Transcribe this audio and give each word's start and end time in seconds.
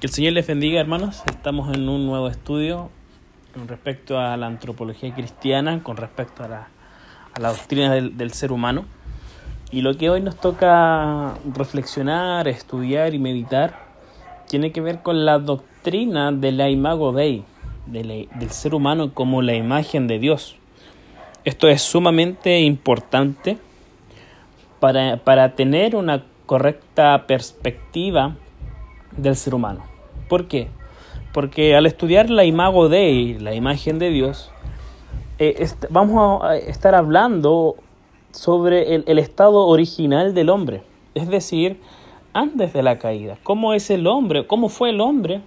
Que 0.00 0.06
el 0.06 0.14
Señor 0.14 0.32
les 0.32 0.46
bendiga, 0.46 0.80
hermanos. 0.80 1.22
Estamos 1.26 1.76
en 1.76 1.86
un 1.86 2.06
nuevo 2.06 2.28
estudio 2.28 2.88
con 3.52 3.68
respecto 3.68 4.18
a 4.18 4.34
la 4.38 4.46
antropología 4.46 5.14
cristiana, 5.14 5.82
con 5.82 5.98
respecto 5.98 6.42
a 6.42 6.48
la, 6.48 6.68
a 7.34 7.52
doctrina 7.52 7.92
del, 7.92 8.32
ser 8.32 8.50
humano. 8.50 8.86
Y 9.70 9.82
lo 9.82 9.98
que 9.98 10.08
hoy 10.08 10.22
nos 10.22 10.36
toca 10.36 11.34
reflexionar, 11.54 12.48
estudiar 12.48 13.12
y 13.12 13.18
meditar 13.18 13.78
tiene 14.48 14.72
que 14.72 14.80
ver 14.80 15.02
con 15.02 15.26
la 15.26 15.38
doctrina 15.38 16.32
de 16.32 16.52
la 16.52 16.70
imago 16.70 17.12
Dei, 17.12 17.44
del 17.84 18.50
ser 18.52 18.74
humano 18.74 19.12
como 19.12 19.42
la 19.42 19.54
imagen 19.54 20.06
de 20.06 20.18
Dios. 20.18 20.56
Esto 21.44 21.68
es 21.68 21.82
sumamente 21.82 22.60
importante 22.60 23.58
para, 24.78 25.18
para 25.18 25.54
tener 25.56 25.94
una 25.94 26.24
correcta 26.46 27.26
perspectiva 27.26 28.34
del 29.14 29.36
ser 29.36 29.54
humano. 29.54 29.89
¿Por 30.30 30.46
qué? 30.46 30.68
Porque 31.34 31.74
al 31.74 31.86
estudiar 31.86 32.30
la 32.30 32.44
imago 32.44 32.88
Dei, 32.88 33.36
la 33.40 33.52
imagen 33.52 33.98
de 33.98 34.10
Dios, 34.10 34.52
eh, 35.40 35.68
vamos 35.90 36.40
a 36.44 36.56
estar 36.56 36.94
hablando 36.94 37.74
sobre 38.30 38.94
el, 38.94 39.18
estado 39.18 39.66
original 39.66 40.32
del 40.32 40.48
hombre, 40.48 40.84
es 41.16 41.28
decir, 41.28 41.80
antes 42.32 42.72
de 42.72 42.84
la 42.84 43.00
caída. 43.00 43.38
¿Cómo 43.42 43.74
es 43.74 43.90
el 43.90 44.06
hombre? 44.06 44.46
¿Cómo 44.46 44.68
fue 44.68 44.90
el 44.90 45.00
hombre 45.00 45.42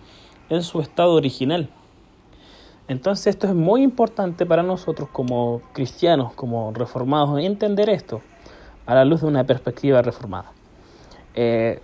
en 0.49 0.63
su 0.63 0.81
estado 0.81 1.13
original? 1.13 1.69
Entonces 2.89 3.27
esto 3.27 3.47
es 3.47 3.55
muy 3.55 3.83
importante 3.83 4.45
para 4.45 4.63
nosotros 4.63 5.07
como 5.13 5.61
cristianos, 5.71 6.33
como 6.33 6.73
reformados, 6.73 7.39
entender 7.39 7.89
esto 7.89 8.19
a 8.85 8.95
la 8.95 9.05
luz 9.05 9.21
de 9.21 9.27
una 9.27 9.45
perspectiva 9.45 10.02
reformada. 10.02 10.52
Eh, 11.35 11.79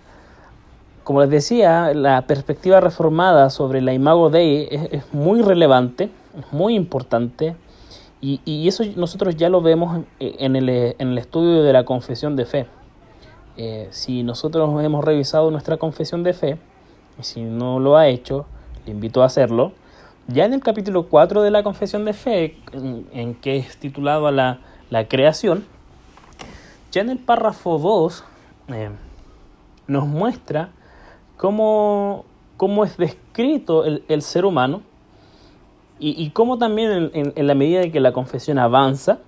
como 1.04 1.20
les 1.20 1.30
decía, 1.30 1.92
la 1.94 2.22
perspectiva 2.22 2.80
reformada 2.80 3.50
sobre 3.50 3.80
la 3.80 3.92
imago 3.92 4.30
Dei 4.30 4.68
es, 4.70 4.92
es 4.92 5.14
muy 5.14 5.42
relevante, 5.42 6.10
es 6.38 6.52
muy 6.52 6.74
importante, 6.74 7.56
y, 8.20 8.40
y, 8.44 8.68
eso 8.68 8.84
nosotros 8.96 9.36
ya 9.36 9.48
lo 9.48 9.62
vemos 9.62 10.04
en 10.18 10.54
el, 10.54 10.68
en 10.68 11.08
el 11.08 11.18
estudio 11.18 11.62
de 11.62 11.72
la 11.72 11.84
confesión 11.84 12.36
de 12.36 12.44
fe. 12.44 12.66
Eh, 13.56 13.88
si 13.90 14.22
nosotros 14.22 14.82
hemos 14.84 15.04
revisado 15.04 15.50
nuestra 15.50 15.78
confesión 15.78 16.22
de 16.22 16.34
fe, 16.34 16.58
y 17.18 17.22
si 17.22 17.42
no 17.42 17.78
lo 17.78 17.96
ha 17.96 18.08
hecho, 18.08 18.46
le 18.84 18.92
invito 18.92 19.22
a 19.22 19.26
hacerlo, 19.26 19.72
ya 20.28 20.44
en 20.44 20.54
el 20.54 20.60
capítulo 20.60 21.08
4 21.08 21.42
de 21.42 21.50
la 21.50 21.62
confesión 21.62 22.04
de 22.04 22.12
fe, 22.12 22.56
en, 22.72 23.06
en 23.12 23.34
que 23.34 23.56
es 23.56 23.76
titulado 23.78 24.30
la, 24.30 24.60
la, 24.90 25.08
creación, 25.08 25.64
ya 26.92 27.00
en 27.00 27.10
el 27.10 27.18
párrafo 27.18 27.78
2 27.78 28.24
eh, 28.68 28.90
nos 29.86 30.06
muestra 30.06 30.70
cómo, 31.40 32.26
cómo 32.58 32.84
es 32.84 32.98
descrito 32.98 33.86
el, 33.86 34.04
el 34.08 34.20
ser 34.20 34.44
humano 34.44 34.82
y, 35.98 36.22
y 36.22 36.30
cómo 36.32 36.58
también 36.58 37.10
en, 37.14 37.32
en, 37.34 37.46
la 37.46 37.54
medida 37.54 37.80
de 37.80 37.90
que 37.90 37.98
la 37.98 38.12
confesión 38.12 38.58
avanza, 38.58 39.20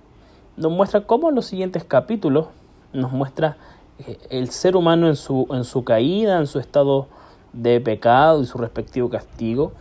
nos 0.55 0.71
muestra 0.71 1.07
cómo 1.07 1.29
en 1.29 1.35
los 1.35 1.47
siguientes 1.47 1.83
capítulos 1.83 2.49
nos 2.93 3.11
muestra 3.11 3.57
eh, 4.05 4.19
el 4.29 4.51
ser 4.51 4.75
humano 4.75 5.07
en 5.07 5.15
su, 5.15 5.47
en 5.49 5.63
su 5.63 5.83
caída, 5.83 6.37
en 6.37 6.45
su 6.45 6.59
estado 6.59 7.07
de 7.51 7.81
pecado 7.81 8.43
y 8.43 8.45
su 8.45 8.59
respectivo 8.59 9.09
castigo, 9.09 9.71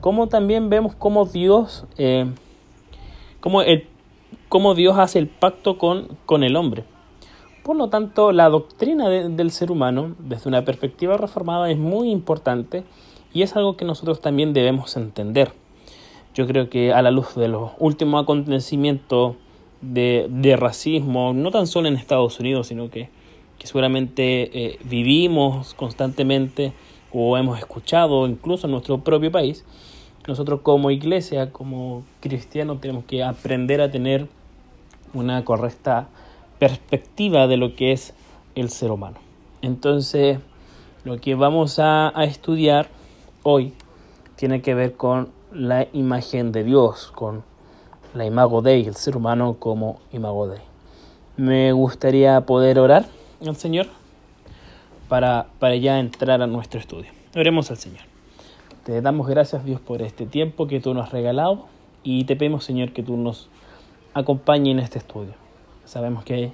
como 0.00 0.28
también 0.28 0.70
vemos 0.70 0.94
cómo 0.94 1.24
Dios, 1.24 1.86
eh, 1.98 2.32
cómo, 3.40 3.62
el, 3.62 3.88
cómo 4.48 4.76
Dios 4.76 4.96
hace 4.96 5.18
el 5.18 5.26
pacto 5.26 5.76
con, 5.76 6.16
con 6.24 6.44
el 6.44 6.54
hombre. 6.54 6.84
Por 7.62 7.76
lo 7.76 7.88
tanto, 7.88 8.32
la 8.32 8.48
doctrina 8.48 9.08
de, 9.08 9.28
del 9.28 9.50
ser 9.50 9.70
humano, 9.70 10.14
desde 10.18 10.48
una 10.48 10.64
perspectiva 10.64 11.16
reformada, 11.16 11.70
es 11.70 11.78
muy 11.78 12.10
importante 12.10 12.84
y 13.32 13.42
es 13.42 13.54
algo 13.56 13.76
que 13.76 13.84
nosotros 13.84 14.20
también 14.20 14.52
debemos 14.52 14.96
entender. 14.96 15.52
Yo 16.34 16.46
creo 16.46 16.70
que 16.70 16.92
a 16.92 17.02
la 17.02 17.10
luz 17.10 17.34
de 17.34 17.48
los 17.48 17.72
últimos 17.78 18.22
acontecimientos 18.22 19.36
de, 19.80 20.26
de 20.30 20.56
racismo, 20.56 21.32
no 21.34 21.50
tan 21.50 21.66
solo 21.66 21.88
en 21.88 21.96
Estados 21.96 22.40
Unidos, 22.40 22.68
sino 22.68 22.90
que, 22.90 23.10
que 23.58 23.66
seguramente 23.66 24.66
eh, 24.66 24.78
vivimos 24.84 25.74
constantemente 25.74 26.72
o 27.12 27.36
hemos 27.36 27.58
escuchado 27.58 28.26
incluso 28.26 28.66
en 28.66 28.72
nuestro 28.72 28.98
propio 28.98 29.30
país, 29.30 29.64
nosotros 30.26 30.60
como 30.62 30.90
iglesia, 30.90 31.50
como 31.50 32.04
cristianos, 32.20 32.80
tenemos 32.80 33.04
que 33.04 33.22
aprender 33.22 33.80
a 33.80 33.90
tener 33.90 34.28
una 35.12 35.44
correcta 35.44 36.08
perspectiva 36.60 37.48
de 37.48 37.56
lo 37.56 37.74
que 37.74 37.90
es 37.90 38.14
el 38.54 38.68
ser 38.68 38.92
humano. 38.92 39.16
Entonces, 39.62 40.38
lo 41.04 41.18
que 41.18 41.34
vamos 41.34 41.78
a, 41.78 42.12
estudiar 42.18 42.88
hoy 43.42 43.72
tiene 44.36 44.60
que 44.60 44.74
ver 44.74 44.92
con 44.92 45.30
la 45.52 45.88
imagen 45.92 46.52
de 46.52 46.62
Dios, 46.62 47.10
con 47.14 47.42
la 48.14 48.26
imago 48.26 48.62
Dei, 48.62 48.86
el 48.86 48.94
ser 48.94 49.16
humano 49.16 49.56
como 49.58 50.00
imago 50.12 50.46
Dei. 50.46 50.60
Me 51.36 51.72
gustaría 51.72 52.42
poder 52.42 52.78
orar 52.78 53.06
al 53.44 53.56
Señor 53.56 53.86
para, 55.08 55.46
para 55.58 55.76
ya 55.76 55.98
entrar 55.98 56.42
a 56.42 56.46
nuestro 56.46 56.78
estudio. 56.78 57.10
Oremos 57.34 57.70
al 57.70 57.78
Señor. 57.78 58.02
Te 58.84 59.00
damos 59.00 59.26
gracias 59.26 59.64
Dios 59.64 59.80
por 59.80 60.02
este 60.02 60.26
tiempo 60.26 60.66
que 60.66 60.80
tú 60.80 60.92
nos 60.92 61.06
has 61.06 61.12
regalado 61.12 61.66
y 62.02 62.24
te 62.24 62.36
pedimos 62.36 62.64
Señor 62.64 62.92
que 62.92 63.02
tú 63.02 63.16
nos 63.16 63.48
acompañes 64.12 64.72
en 64.72 64.80
este 64.80 64.98
estudio. 64.98 65.49
Sabemos 65.90 66.22
que 66.22 66.52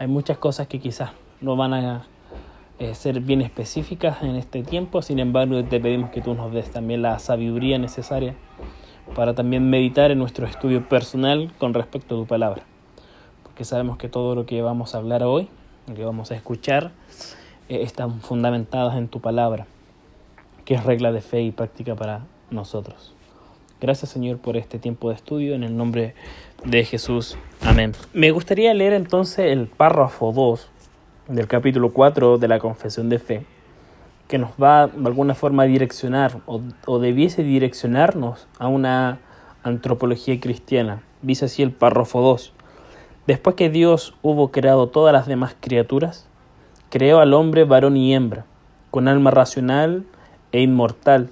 hay 0.00 0.08
muchas 0.08 0.36
cosas 0.36 0.66
que 0.66 0.80
quizás 0.80 1.12
no 1.40 1.54
van 1.54 1.74
a 1.74 2.06
eh, 2.80 2.96
ser 2.96 3.20
bien 3.20 3.40
específicas 3.40 4.20
en 4.24 4.34
este 4.34 4.64
tiempo, 4.64 5.00
sin 5.00 5.20
embargo 5.20 5.62
te 5.62 5.78
pedimos 5.78 6.10
que 6.10 6.20
tú 6.20 6.34
nos 6.34 6.52
des 6.52 6.72
también 6.72 7.00
la 7.00 7.20
sabiduría 7.20 7.78
necesaria 7.78 8.34
para 9.14 9.32
también 9.32 9.70
meditar 9.70 10.10
en 10.10 10.18
nuestro 10.18 10.44
estudio 10.44 10.88
personal 10.88 11.52
con 11.60 11.72
respecto 11.72 12.16
a 12.16 12.18
tu 12.18 12.26
palabra. 12.26 12.64
Porque 13.44 13.64
sabemos 13.64 13.96
que 13.96 14.08
todo 14.08 14.34
lo 14.34 14.44
que 14.44 14.60
vamos 14.60 14.96
a 14.96 14.98
hablar 14.98 15.22
hoy, 15.22 15.46
lo 15.86 15.94
que 15.94 16.04
vamos 16.04 16.32
a 16.32 16.34
escuchar, 16.34 16.90
eh, 17.68 17.82
están 17.82 18.22
fundamentadas 18.22 18.96
en 18.96 19.06
tu 19.06 19.20
palabra, 19.20 19.68
que 20.64 20.74
es 20.74 20.82
regla 20.82 21.12
de 21.12 21.20
fe 21.20 21.42
y 21.42 21.52
práctica 21.52 21.94
para 21.94 22.26
nosotros. 22.50 23.14
Gracias 23.80 24.10
Señor 24.10 24.38
por 24.38 24.56
este 24.56 24.80
tiempo 24.80 25.10
de 25.10 25.14
estudio 25.14 25.54
en 25.54 25.62
el 25.62 25.76
nombre 25.76 26.14
de 26.64 26.84
Jesús. 26.84 27.36
Amén. 27.62 27.92
Me 28.12 28.30
gustaría 28.30 28.72
leer 28.74 28.92
entonces 28.92 29.52
el 29.52 29.66
párrafo 29.66 30.32
2 30.32 30.70
del 31.28 31.46
capítulo 31.46 31.92
4 31.92 32.38
de 32.38 32.48
la 32.48 32.58
Confesión 32.58 33.08
de 33.08 33.18
Fe, 33.18 33.46
que 34.28 34.38
nos 34.38 34.50
va 34.52 34.86
de 34.86 35.06
alguna 35.06 35.34
forma 35.34 35.64
a 35.64 35.66
direccionar 35.66 36.40
o, 36.46 36.60
o 36.86 36.98
debiese 36.98 37.42
direccionarnos 37.42 38.46
a 38.58 38.68
una 38.68 39.18
antropología 39.62 40.38
cristiana. 40.40 41.02
Dice 41.22 41.46
así 41.46 41.62
el 41.62 41.72
párrafo 41.72 42.20
2. 42.20 42.52
Después 43.26 43.56
que 43.56 43.70
Dios 43.70 44.14
hubo 44.22 44.50
creado 44.50 44.88
todas 44.88 45.12
las 45.12 45.26
demás 45.26 45.56
criaturas, 45.58 46.26
creó 46.90 47.20
al 47.20 47.32
hombre 47.32 47.64
varón 47.64 47.96
y 47.96 48.14
hembra, 48.14 48.44
con 48.90 49.08
alma 49.08 49.30
racional 49.30 50.04
e 50.52 50.60
inmortal, 50.60 51.30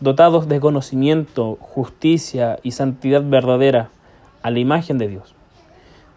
dotados 0.00 0.46
de 0.48 0.60
conocimiento, 0.60 1.56
justicia 1.60 2.58
y 2.62 2.72
santidad 2.72 3.22
verdadera, 3.24 3.88
a 4.46 4.50
la 4.52 4.60
imagen 4.60 4.96
de 4.96 5.08
Dios, 5.08 5.34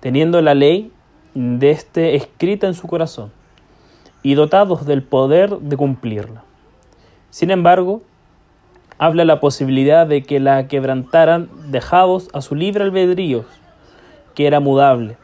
teniendo 0.02 0.40
la 0.44 0.54
ley 0.54 0.92
de 1.34 1.72
éste 1.72 2.16
escrita 2.16 2.68
en 2.68 2.76
su 2.76 2.86
corazón, 2.86 3.32
y 4.22 4.36
dotados 4.36 4.86
del 4.86 5.02
poder 5.02 5.58
de 5.58 5.76
cumplirla. 5.76 6.44
Sin 7.32 7.50
embargo, 7.50 8.04
habla 9.00 9.26
la 9.26 9.40
posibilidad 9.40 10.06
de 10.06 10.22
que 10.22 10.40
la 10.40 10.68
quebrantaran 10.68 11.50
dejados 11.72 12.28
a 12.32 12.42
su 12.42 12.54
libre 12.54 12.84
albedrío, 12.84 13.46
que 14.36 14.46
era 14.46 14.60
mudable. 14.60 15.18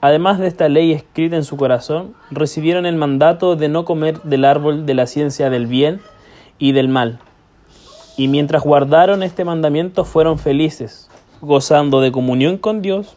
Además 0.00 0.38
de 0.38 0.46
esta 0.46 0.70
ley 0.70 0.92
escrita 0.92 1.36
en 1.36 1.44
su 1.44 1.58
corazón, 1.58 2.14
recibieron 2.30 2.86
el 2.86 2.96
mandato 2.96 3.54
de 3.54 3.68
no 3.68 3.84
comer 3.84 4.22
del 4.22 4.46
árbol 4.46 4.86
de 4.86 4.94
la 4.94 5.06
ciencia 5.06 5.50
del 5.50 5.66
bien 5.66 6.00
y 6.58 6.72
del 6.72 6.88
mal. 6.88 7.18
Y 8.16 8.28
mientras 8.28 8.62
guardaron 8.62 9.22
este 9.22 9.44
mandamiento 9.44 10.06
fueron 10.06 10.38
felices, 10.38 11.10
gozando 11.42 12.00
de 12.00 12.10
comunión 12.12 12.56
con 12.56 12.80
Dios 12.80 13.16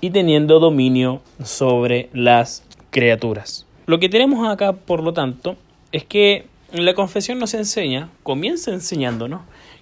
y 0.00 0.10
teniendo 0.10 0.60
dominio 0.60 1.22
sobre 1.42 2.08
las 2.12 2.64
criaturas. 2.90 3.66
Lo 3.86 3.98
que 3.98 4.08
tenemos 4.08 4.46
acá, 4.46 4.74
por 4.74 5.02
lo 5.02 5.12
tanto, 5.12 5.56
es 5.90 6.04
que 6.04 6.46
la 6.72 6.94
confesión 6.94 7.38
nos 7.38 7.54
enseña, 7.54 8.10
comienza 8.22 8.70
enseñándonos, 8.70 9.40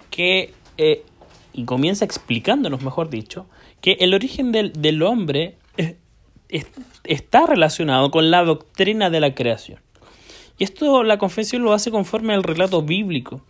que, 0.09 0.53
eh, 0.77 1.03
y 1.53 1.65
comienza 1.65 2.05
explicándonos, 2.05 2.81
mejor 2.81 3.09
dicho, 3.09 3.45
que 3.81 3.97
el 3.99 4.13
origen 4.13 4.51
del, 4.51 4.73
del 4.73 5.03
hombre 5.03 5.57
es, 5.77 5.95
es, 6.49 6.67
está 7.03 7.45
relacionado 7.45 8.09
con 8.09 8.31
la 8.31 8.43
doctrina 8.43 9.09
de 9.09 9.19
la 9.19 9.35
creación. 9.35 9.79
Y 10.57 10.63
esto 10.63 11.03
la 11.03 11.17
confesión 11.17 11.63
lo 11.63 11.73
hace 11.73 11.91
conforme 11.91 12.33
al 12.33 12.43
relato 12.43 12.81
bíblico. 12.83 13.41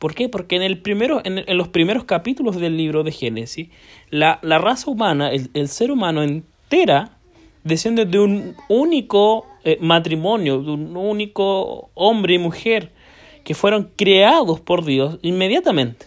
¿Por 0.00 0.14
qué? 0.14 0.30
Porque 0.30 0.56
en, 0.56 0.62
el 0.62 0.78
primero, 0.78 1.20
en, 1.24 1.58
los 1.58 1.68
primeros 1.68 2.04
capítulos 2.04 2.56
del 2.56 2.78
libro 2.78 3.02
de 3.02 3.12
Génesis, 3.12 3.68
la, 4.08 4.38
la 4.40 4.56
raza 4.56 4.90
humana, 4.90 5.30
el, 5.30 5.50
el, 5.52 5.68
ser 5.68 5.92
humano 5.92 6.22
entera, 6.22 7.18
desciende 7.64 8.06
de 8.06 8.18
un 8.18 8.56
único 8.70 9.46
eh, 9.62 9.76
matrimonio, 9.78 10.62
de 10.62 10.70
un 10.70 10.96
único 10.96 11.90
hombre 11.92 12.36
y 12.36 12.38
mujer, 12.38 12.92
que 13.44 13.54
fueron 13.54 13.90
creados 13.94 14.58
por 14.58 14.86
Dios 14.86 15.18
inmediatamente. 15.20 16.06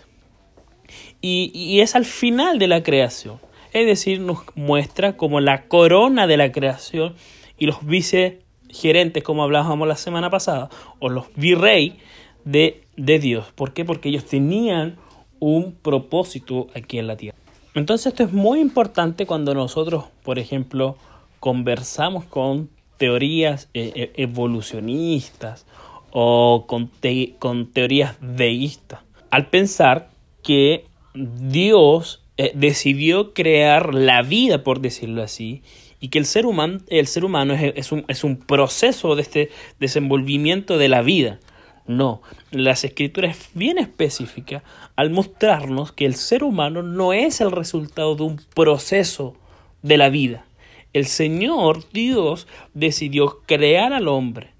Y, 1.21 1.51
y 1.53 1.81
es 1.81 1.95
al 1.95 2.05
final 2.05 2.57
de 2.57 2.69
la 2.69 2.81
creación. 2.81 3.39
Es 3.73 3.85
decir, 3.85 4.19
nos 4.19 4.39
muestra 4.55 5.17
como 5.17 5.39
la 5.39 5.67
corona 5.67 6.25
de 6.25 6.37
la 6.37 6.51
creación 6.51 7.13
y 7.59 7.67
los 7.67 7.85
vicegerentes, 7.85 9.21
como 9.23 9.43
hablábamos 9.43 9.87
la 9.87 9.97
semana 9.97 10.31
pasada, 10.31 10.71
o 10.97 11.09
los 11.09 11.27
virrey 11.35 11.99
de, 12.45 12.83
de 12.97 13.19
Dios. 13.19 13.47
¿Por 13.55 13.73
qué? 13.73 13.85
Porque 13.85 14.09
ellos 14.09 14.25
tenían 14.25 14.97
un 15.39 15.73
propósito 15.73 16.67
aquí 16.75 16.99
en 16.99 17.07
la 17.07 17.17
tierra. 17.17 17.37
Entonces 17.75 18.07
esto 18.07 18.23
es 18.23 18.31
muy 18.31 18.59
importante 18.59 19.25
cuando 19.25 19.53
nosotros, 19.53 20.05
por 20.23 20.37
ejemplo, 20.37 20.95
conversamos 21.39 22.23
con 22.25 22.69
teorías 22.97 23.69
eh, 23.73 23.91
eh, 23.95 24.11
evolucionistas 24.15 25.65
o 26.11 26.65
con, 26.67 26.91
con, 27.39 27.71
teorías 27.71 28.15
deístas, 28.21 29.01
al 29.31 29.47
pensar 29.47 30.09
que 30.43 30.85
Dios 31.15 32.23
eh, 32.37 32.51
decidió 32.55 33.33
crear 33.33 33.93
la 33.93 34.21
vida, 34.21 34.63
por 34.63 34.79
decirlo 34.79 35.23
así, 35.23 35.63
y 35.99 36.09
que 36.09 36.19
el 36.19 36.25
ser 36.25 36.45
humano, 36.45 36.79
el 36.87 37.07
ser 37.07 37.25
humano 37.25 37.55
es, 37.55 37.91
un, 37.91 38.05
es 38.07 38.23
un 38.23 38.37
proceso 38.37 39.15
de 39.15 39.23
este 39.23 39.49
desenvolvimiento 39.79 40.77
de 40.77 40.89
la 40.89 41.01
vida. 41.01 41.39
No, 41.85 42.21
las 42.51 42.85
escrituras 42.85 43.37
es 43.37 43.49
bien 43.53 43.77
específica 43.77 44.63
al 44.95 45.09
mostrarnos 45.09 45.91
que 45.91 46.05
el 46.05 46.15
ser 46.15 46.43
humano 46.43 46.81
no 46.81 47.11
es 47.11 47.41
el 47.41 47.51
resultado 47.51 48.15
de 48.15 48.23
un 48.23 48.41
proceso 48.55 49.35
de 49.81 49.97
la 49.97 50.09
vida. 50.09 50.45
El 50.93 51.07
Señor 51.07 51.83
Dios 51.91 52.47
decidió 52.73 53.39
crear 53.45 53.91
al 53.91 54.07
hombre 54.07 54.51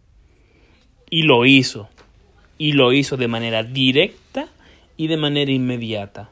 y 1.09 1.23
lo 1.23 1.45
hizo. 1.45 1.87
Y 2.57 2.73
lo 2.73 2.91
hizo 2.91 3.17
de 3.17 3.27
manera 3.27 3.63
directa 3.63 4.47
y 4.97 5.07
de 5.07 5.17
manera 5.17 5.51
inmediata, 5.51 6.29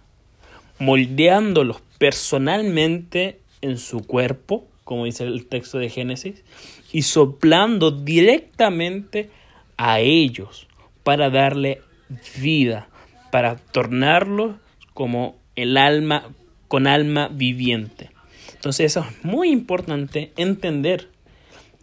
moldeándolos 0.80 1.82
personalmente 1.98 3.40
en 3.62 3.78
su 3.78 4.06
cuerpo, 4.06 4.66
como 4.84 5.06
dice 5.06 5.24
el 5.24 5.48
texto 5.48 5.78
de 5.78 5.90
Génesis, 5.90 6.44
y 6.92 7.02
soplando 7.02 7.92
directamente 7.92 9.30
a 9.78 10.00
ellos 10.00 10.68
para 11.04 11.30
darle 11.30 11.82
vida, 12.38 12.88
para 13.32 13.56
tornarlo 13.56 14.60
como 14.94 15.40
el 15.56 15.78
alma 15.78 16.30
con 16.68 16.88
alma 16.88 17.28
viviente. 17.28 18.12
Entonces 18.56 18.92
eso 18.92 19.06
es 19.10 19.26
muy 19.26 19.50
importante 19.50 20.32
entender 20.38 21.10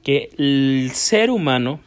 que 0.03 0.31
el 0.39 0.91
ser 0.95 1.31
humano 1.31 1.81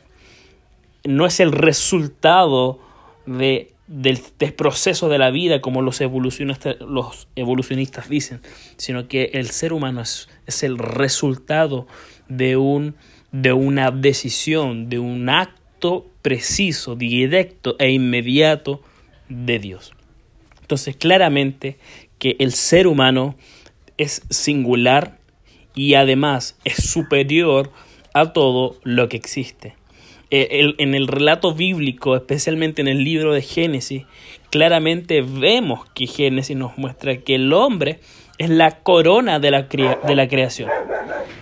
no 1.04 1.26
es 1.26 1.40
el 1.40 1.52
resultado 1.52 2.80
de, 3.26 3.74
del, 3.88 4.20
proceso 4.56 5.10
de 5.10 5.18
la 5.18 5.32
vida 5.32 5.62
como 5.62 5.82
los 5.82 6.00
evolucionistas, 6.02 6.80
los 6.82 7.28
evolucionistas 7.36 8.10
dicen, 8.10 8.42
sino 8.78 9.08
que 9.08 9.32
el 9.34 9.50
ser 9.50 9.74
humano 9.74 10.02
es, 10.02 10.30
es 10.46 10.62
el 10.62 10.78
resultado 10.78 11.88
de, 12.28 12.58
un, 12.58 12.96
de 13.32 13.54
una 13.54 13.90
decisión, 13.90 14.90
de 14.90 15.00
un 15.00 15.30
acto 15.30 16.11
preciso, 16.22 16.96
directo 16.96 17.76
e 17.80 17.92
inmediato 17.92 18.82
de 19.30 19.60
Dios. 19.60 19.94
Entonces, 20.62 20.96
claramente 20.96 21.78
que 22.20 22.36
el 22.40 22.54
ser 22.54 22.88
humano 22.88 23.36
es 23.98 24.22
singular 24.30 25.20
y 25.76 25.96
además 25.96 26.58
es 26.64 26.84
superior 26.90 27.72
a 28.14 28.34
todo 28.34 28.78
lo 28.84 29.10
que 29.10 29.18
existe. 29.18 29.76
Eh, 30.30 30.74
en 30.78 30.96
el 30.96 31.08
relato 31.08 31.54
bíblico, 31.54 32.16
especialmente 32.16 32.82
en 32.82 32.88
el 32.88 33.04
libro 33.04 33.34
de 33.34 33.42
Génesis, 33.42 34.04
claramente 34.50 35.22
vemos 35.22 35.90
que 35.94 36.08
Génesis 36.08 36.56
nos 36.56 36.78
muestra 36.78 37.18
que 37.18 37.36
el 37.36 37.52
hombre 37.52 38.00
es 38.42 38.50
la 38.50 38.72
corona 38.72 39.38
de 39.38 39.52
la, 39.52 39.68
de 39.68 40.16
la 40.16 40.28
creación. 40.28 40.68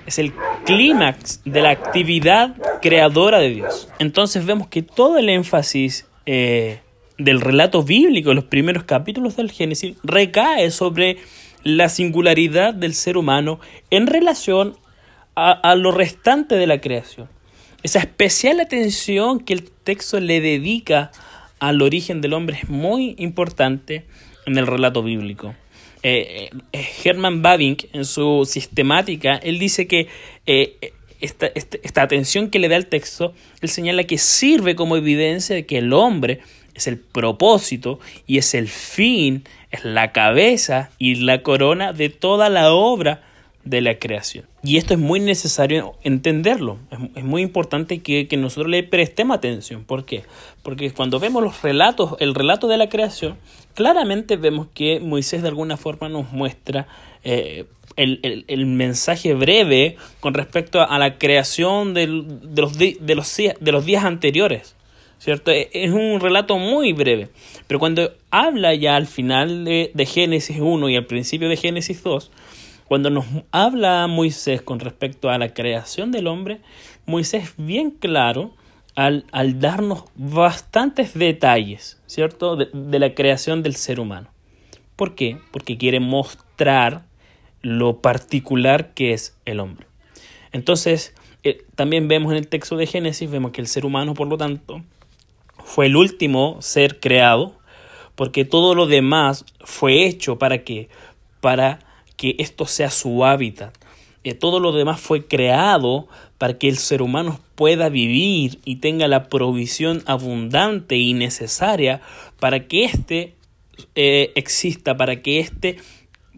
Es 0.06 0.20
el 0.20 0.34
clímax 0.66 1.40
de 1.46 1.62
la 1.62 1.70
actividad 1.70 2.58
creadora 2.82 3.40
de 3.40 3.52
Dios. 3.52 3.88
Entonces 4.00 4.46
vemos 4.46 4.68
que 4.68 4.82
todo 4.82 5.18
el 5.18 5.30
énfasis 5.30 6.08
eh, 6.26 6.82
del 7.18 7.40
relato 7.40 7.84
bíblico, 7.84 8.34
los 8.34 8.44
primeros 8.44 8.84
capítulos 8.84 9.38
del 9.38 9.50
Génesis, 9.50 9.96
recae 10.04 10.72
sobre 10.72 11.16
la 11.64 11.88
singularidad 11.88 12.74
del 12.74 12.94
ser 12.94 13.16
humano 13.16 13.62
en 13.92 14.06
relación 14.06 14.76
a, 15.36 15.52
a 15.52 15.76
lo 15.76 15.94
restante 15.94 16.56
de 16.56 16.68
la 16.68 16.82
creación. 16.82 17.30
Esa 17.82 18.00
especial 18.00 18.60
atención 18.60 19.40
que 19.40 19.54
el 19.54 19.72
texto 19.72 20.20
le 20.20 20.42
dedica 20.42 21.12
al 21.60 21.82
origen 21.82 22.20
del 22.20 22.34
hombre 22.34 22.58
es 22.62 22.70
muy 22.70 23.16
importante 23.20 24.06
en 24.46 24.58
el 24.58 24.68
relato 24.68 25.02
bíblico. 25.02 25.56
Eh, 26.02 26.50
eh, 26.72 26.88
Herman 27.04 27.42
Babink 27.42 27.86
en 27.92 28.06
su 28.06 28.48
sistemática, 28.50 29.36
él 29.36 29.60
dice 29.60 29.86
que 29.86 30.08
eh, 30.46 30.94
esta, 31.20 31.48
este, 31.48 31.82
esta, 31.84 32.02
atención 32.02 32.50
que 32.50 32.60
le 32.60 32.70
da 32.70 32.78
el 32.78 32.86
texto, 32.86 33.34
él 33.62 33.68
señala 33.68 34.06
que 34.06 34.18
sirve 34.18 34.76
como 34.76 34.96
evidencia 34.96 35.56
de 35.56 35.66
que 35.66 35.80
el 35.80 35.92
hombre 35.92 36.40
es 36.74 36.88
el 36.88 36.98
propósito 36.98 38.00
y 38.26 38.38
es 38.38 38.54
el 38.54 38.70
fin, 38.70 39.44
es 39.72 39.84
la 39.84 40.14
cabeza 40.14 40.90
y 40.98 41.16
la 41.16 41.44
corona 41.44 41.92
de 41.92 42.08
toda 42.10 42.48
la 42.50 42.72
obra 42.72 43.22
de 43.70 43.82
la 43.82 44.00
creación. 44.00 44.46
Y 44.64 44.78
esto 44.78 44.96
es 44.96 45.00
muy 45.00 45.20
necesario 45.20 45.94
entenderlo. 46.04 46.80
Es, 47.16 47.24
muy 47.24 47.44
importante 47.44 48.00
que, 48.00 48.28
que, 48.28 48.36
nosotros 48.36 48.70
le 48.72 48.82
prestemos 48.82 49.38
atención. 49.38 49.84
¿Por 49.84 50.06
qué? 50.06 50.24
Porque 50.64 50.92
cuando 50.92 51.20
vemos 51.20 51.44
los 51.44 51.62
relatos, 51.62 52.16
el 52.20 52.34
relato 52.34 52.68
de 52.68 52.78
la 52.78 52.90
creación, 52.90 53.38
claramente 53.76 54.38
vemos 54.38 54.68
que 54.74 55.00
Moisés 55.00 55.44
de 55.44 55.50
alguna 55.50 55.78
forma 55.78 56.10
nos 56.10 56.32
muestra 56.32 56.88
eh, 57.24 57.66
el, 57.96 58.46
el, 58.48 58.66
mensaje 58.66 59.36
breve 59.36 59.98
con 60.20 60.34
respecto 60.34 60.82
a 60.82 60.98
la 60.98 61.20
creación 61.20 61.94
del, 61.94 62.26
de, 62.42 62.62
los, 62.62 62.78
de, 62.78 62.98
los, 63.16 63.38
de 63.38 63.72
los 63.72 63.86
días 63.86 64.04
anteriores. 64.04 64.76
¿Cierto? 65.20 65.52
E, 65.52 65.70
es 65.74 65.92
un 65.92 66.20
relato 66.22 66.58
muy 66.58 66.94
breve. 66.94 67.30
Pero 67.68 67.80
cuando 67.80 68.14
habla 68.32 68.74
ya 68.74 68.96
al 68.96 69.06
final 69.06 69.64
de, 69.64 69.92
de 69.94 70.06
Génesis 70.08 70.58
1 70.60 70.90
y 70.90 70.96
al 70.96 71.06
principio 71.06 71.50
de 71.50 71.58
Génesis 71.58 72.02
2, 72.02 72.32
cuando 72.90 73.12
nos 73.12 73.26
habla 73.52 74.08
Moisés 74.08 74.64
con 74.64 74.80
respecto 74.80 75.30
a 75.30 75.38
la 75.38 75.54
creación 75.54 76.12
del 76.12 76.26
hombre, 76.26 76.60
Moisés 77.06 77.54
bien 77.56 77.92
claro 77.92 78.56
al, 78.96 79.26
al 79.32 79.60
darnos 79.60 80.06
bastantes 80.16 81.14
detalles, 81.14 82.02
¿cierto?, 82.08 82.56
de, 82.56 83.00
la 83.00 83.14
creación 83.14 83.62
del 83.62 83.76
ser 83.76 84.00
humano. 84.00 84.30
¿Por 84.96 85.14
qué? 85.14 85.38
Porque 85.52 85.78
quiere 85.78 86.00
mostrar 86.00 87.06
lo 87.62 88.02
particular 88.02 88.96
que 88.96 89.14
es 89.14 89.38
el 89.46 89.60
hombre. 89.60 89.86
Entonces, 90.52 91.14
eh, 91.44 91.64
también 91.76 92.08
vemos 92.08 92.32
en 92.32 92.40
el 92.40 92.48
texto 92.48 92.76
de 92.76 92.88
Génesis, 92.88 93.30
vemos 93.30 93.52
que 93.52 93.62
el 93.62 93.68
ser 93.68 93.86
humano, 93.86 94.16
por 94.16 94.28
lo 94.28 94.36
tanto, 94.36 94.82
fue 95.64 95.86
el 95.86 95.96
último 95.96 96.58
ser 96.60 97.00
creado, 97.00 97.54
porque 98.16 98.46
todo 98.46 98.74
lo 98.74 98.88
demás 98.88 99.46
fue 99.60 100.08
hecho 100.08 100.40
para 100.40 100.64
que 100.64 100.90
para 101.40 101.88
que 102.20 102.36
esto 102.38 102.66
sea 102.66 102.92
su 102.92 103.24
hábitat. 103.24 103.74
Eh, 104.26 104.34
todo 104.34 104.60
lo 104.60 104.74
demás 104.74 105.00
fue 105.00 105.26
creado 105.26 106.10
para 106.38 106.58
que 106.58 106.68
el 106.68 106.78
ser 106.78 107.02
humano 107.02 107.40
pueda 107.56 107.88
vivir 107.88 108.60
y 108.66 108.76
tenga 108.76 109.08
la 109.08 109.30
provisión 109.30 110.04
abundante 110.06 110.98
y 110.98 111.14
necesaria 111.14 112.02
para 112.38 112.68
que 112.68 112.84
éste 112.84 113.36
eh, 113.96 114.34
exista, 114.36 114.98
para 114.98 115.22
que 115.22 115.40
éste 115.40 115.78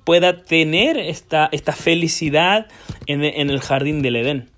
pueda 0.03 0.43
tener 0.43 0.99
esta, 0.99 1.49
esta 1.51 1.73
felicidad 1.73 2.67
en, 3.07 3.23
el 3.23 3.59
jardín 3.59 4.03
del 4.03 4.17
Edén. 4.17 4.49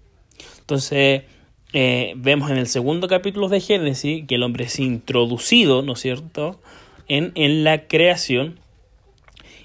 Entonces, 0.60 1.24
eh, 1.72 2.14
vemos 2.18 2.52
en 2.52 2.58
el 2.58 2.68
segundo 2.68 3.08
capítulo 3.08 3.48
de 3.48 3.62
Génesis 3.62 4.26
que 4.28 4.36
el 4.36 4.44
hombre 4.44 4.66
es 4.66 4.78
introducido, 4.78 5.84
¿no 5.84 5.94
es 5.94 6.02
cierto?, 6.02 6.60
en, 7.08 7.32
en 7.36 7.64
la 7.64 7.88
creación 7.88 8.60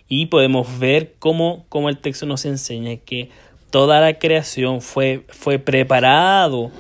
y 0.09 0.27
podemos 0.27 0.79
ver 0.79 1.15
cómo, 1.19 1.67
cómo 1.69 1.89
el 1.89 1.99
texto 1.99 2.27
nos 2.27 2.45
enseña 2.47 2.97
que 2.97 3.29
toda 3.71 4.01
la 4.01 4.19
creación 4.19 4.81
fue, 4.81 5.25
fue 5.29 5.59
preparado, 5.59 6.71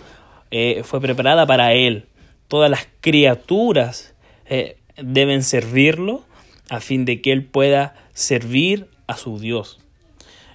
eh, 0.50 0.82
fue 0.84 1.00
preparada 1.00 1.46
para 1.46 1.74
Él. 1.74 2.06
Todas 2.48 2.70
las 2.70 2.88
criaturas 3.00 4.14
eh, 4.46 4.78
deben 4.96 5.42
servirlo 5.42 6.24
a 6.70 6.80
fin 6.80 7.04
de 7.04 7.20
que 7.20 7.32
Él 7.32 7.44
pueda 7.44 7.94
servir 8.14 8.88
a 9.06 9.16
su 9.16 9.38
Dios. 9.38 9.78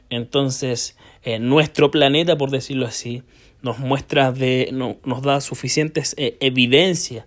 Entonces, 0.10 0.98
eh, 1.24 1.38
nuestro 1.40 1.92
planeta, 1.92 2.38
por 2.38 2.50
decirlo 2.50 2.88
así, 2.88 3.24
nos 3.62 3.80
muestra 3.80 4.32
de, 4.32 4.70
no, 4.74 4.98
nos 5.06 5.22
da 5.22 5.40
suficientes 5.42 6.16
evidencias 6.18 7.26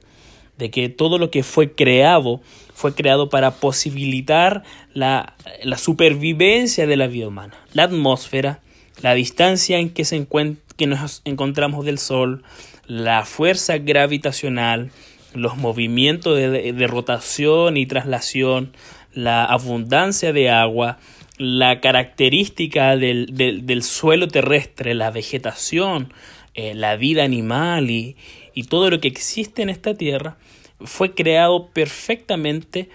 de 0.59 0.71
que 0.71 0.89
todo 0.89 1.19
lo 1.19 1.31
que 1.31 1.43
fue 1.43 1.73
creado 1.73 2.41
fue 2.77 2.95
creado 2.95 3.31
para 3.31 3.53
posibilitar 3.53 4.63
la, 4.93 5.35
supervivencia 5.79 6.87
de 6.87 6.97
la 6.99 7.07
vida 7.07 7.27
humana. 7.27 7.55
La 7.73 7.85
atmósfera, 7.85 8.61
la 9.01 9.15
distancia 9.15 9.79
en 9.79 9.89
que, 9.89 10.05
se 10.05 10.27
que 10.77 10.87
nos 10.87 11.23
encontramos 11.25 11.87
del 11.87 11.99
Sol, 11.99 12.45
la 12.87 13.25
fuerza 13.25 13.79
gravitacional, 13.79 14.91
los 15.33 15.57
movimientos 15.57 16.37
de, 16.37 16.87
rotación 16.87 17.79
y 17.79 17.87
traslación, 17.87 18.73
la 19.15 19.47
abundancia 19.47 20.35
de 20.35 20.51
agua, 20.51 20.99
la 21.39 21.81
característica 21.81 22.95
del, 22.99 23.83
suelo 23.83 24.29
terrestre, 24.29 24.95
la 24.95 25.11
vegetación, 25.11 26.13
eh, 26.55 26.75
la 26.75 26.97
vida 26.97 27.25
animal 27.25 27.89
y, 27.91 28.17
y 28.53 28.65
todo 28.65 28.91
lo 28.91 29.01
que 29.01 29.09
existe 29.09 29.63
en 29.63 29.71
esta 29.71 29.95
tierra, 29.95 30.37
fue 30.81 31.15
creado 31.15 31.69
perfectamente 31.69 32.89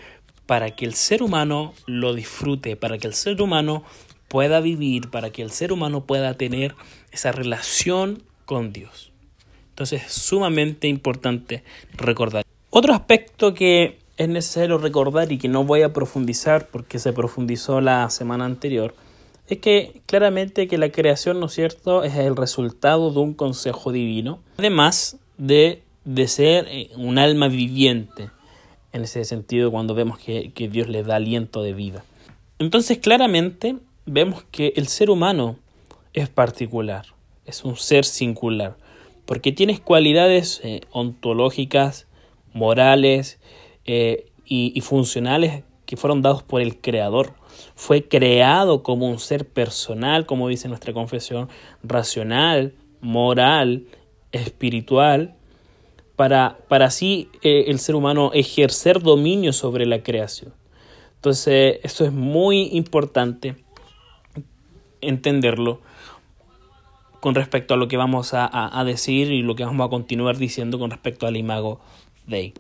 para 0.46 0.72
que 0.72 0.86
el 0.86 0.94
ser 0.94 1.24
humano 1.24 1.74
lo 1.86 2.14
disfrute, 2.14 2.76
para 2.76 2.98
que 2.98 3.08
el 3.08 3.14
ser 3.14 3.42
humano 3.42 3.84
pueda 4.28 4.60
vivir, 4.60 5.10
para 5.10 5.30
que 5.30 5.42
el 5.42 5.52
ser 5.52 5.72
humano 5.72 6.06
pueda 6.06 6.34
tener 6.36 6.76
esa 7.12 7.32
relación 7.32 8.24
con 8.46 8.74
Dios. 8.74 9.12
Entonces 9.70 10.04
es 10.04 10.14
sumamente 10.14 10.88
importante 10.88 11.64
recordar. 11.94 12.46
Otro 12.70 12.94
aspecto 12.94 13.54
que 13.54 14.00
es 14.18 14.30
necesario 14.30 14.78
recordar 14.78 15.32
y 15.32 15.38
que 15.38 15.48
no 15.48 15.64
voy 15.64 15.82
a 15.82 15.94
profundizar 15.94 16.68
porque 16.68 17.00
se 17.00 17.12
profundizó 17.12 17.82
la 17.82 18.10
semana 18.10 18.46
anterior, 18.46 18.94
es 19.48 19.58
que 19.58 20.02
claramente 20.06 20.68
que 20.68 20.78
la 20.78 20.92
creación, 20.92 21.40
¿no 21.40 21.48
es 21.48 21.54
cierto?, 21.54 22.04
es 22.04 22.16
el 22.16 22.36
resultado 22.36 23.12
de 23.12 23.20
un 23.20 23.34
consejo 23.34 23.92
divino, 23.92 24.40
además 24.58 25.18
de, 25.38 25.82
de 26.03 26.27
ser 26.27 26.67
eh, 26.70 26.89
un 26.96 27.17
alma 27.17 27.48
viviente, 27.48 28.29
en 28.93 29.03
ese 29.03 29.24
sentido 29.25 29.72
cuando 29.72 29.96
vemos 29.96 30.17
que, 30.17 30.51
que 30.51 30.67
Dios 30.67 30.89
le 30.89 31.03
da 31.03 31.15
aliento 31.15 31.62
de 31.62 31.74
vida. 31.74 32.03
Entonces 32.60 32.98
claramente 32.98 33.77
vemos 34.05 34.43
que 34.51 34.74
el 34.75 34.88
ser 34.88 35.10
humano 35.10 35.58
es 36.13 36.29
particular, 36.29 37.05
es 37.46 37.63
un 37.63 37.77
ser 37.77 38.05
singular, 38.05 38.77
porque 39.25 39.51
tienes 39.51 39.79
cualidades 39.79 40.60
eh, 40.63 40.81
ontológicas, 40.91 42.08
morales 42.53 43.39
eh, 43.86 44.29
y, 44.46 44.74
y 44.75 44.81
funcionales 44.81 45.63
que 45.86 45.98
fueron 45.98 46.22
dados 46.22 46.43
por 46.43 46.62
el 46.62 46.79
Creador. 46.79 47.34
Fue 47.75 48.08
creado 48.08 48.84
como 48.84 49.10
un 49.10 49.20
ser 49.20 49.48
personal, 49.48 50.25
como 50.25 50.48
dice 50.48 50.67
nuestra 50.67 50.93
confesión, 50.93 51.50
racional, 51.84 52.74
moral, 53.01 53.86
espiritual, 54.31 55.36
para, 56.22 56.60
para 56.68 56.86
así 56.86 57.30
eh, 57.42 57.63
el 57.70 57.80
ser 57.80 57.96
humano 57.96 58.30
ejercer 58.36 59.01
dominio 59.01 59.54
sobre 59.54 59.88
la 59.88 60.04
creación. 60.04 60.54
Entonces, 61.16 61.80
eso 61.82 62.06
es 62.06 62.12
muy 62.12 62.70
importante 62.74 63.56
entenderlo 65.01 65.82
con 67.22 67.34
respecto 67.34 67.74
a 67.74 67.78
lo 67.78 67.88
que 67.88 67.98
vamos 67.98 68.36
a, 68.36 68.84
decir 68.86 69.32
y 69.32 69.42
lo 69.42 69.56
que 69.56 69.66
vamos 69.66 69.84
a 69.84 69.90
continuar 69.90 70.38
diciendo 70.38 70.78
con 70.78 70.92
respecto 70.92 71.25
al 71.25 71.38
imago 71.38 71.82
Dei. 72.28 72.54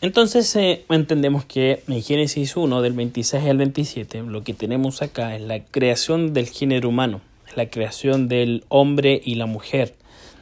Entonces 0.00 0.56
eh, 0.56 0.84
entendemos 0.90 1.44
que 1.44 1.84
en 1.86 2.02
Génesis 2.02 2.56
1 2.56 2.82
del 2.82 2.94
26 2.94 3.44
al 3.44 3.58
27 3.58 4.22
lo 4.24 4.42
que 4.42 4.54
tenemos 4.54 5.02
acá 5.02 5.36
es 5.36 5.42
la 5.42 5.64
creación 5.64 6.34
del 6.34 6.48
género 6.48 6.88
humano, 6.88 7.20
la 7.54 7.70
creación 7.70 8.26
del 8.26 8.64
hombre 8.70 9.22
y 9.24 9.36
la 9.36 9.46
mujer, 9.46 9.94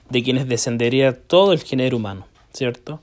de 0.09 0.23
quienes 0.23 0.49
descendería 0.49 1.13
todo 1.13 1.53
el 1.53 1.63
género 1.63 1.99
humano, 1.99 2.32
¿cierto? 2.53 3.01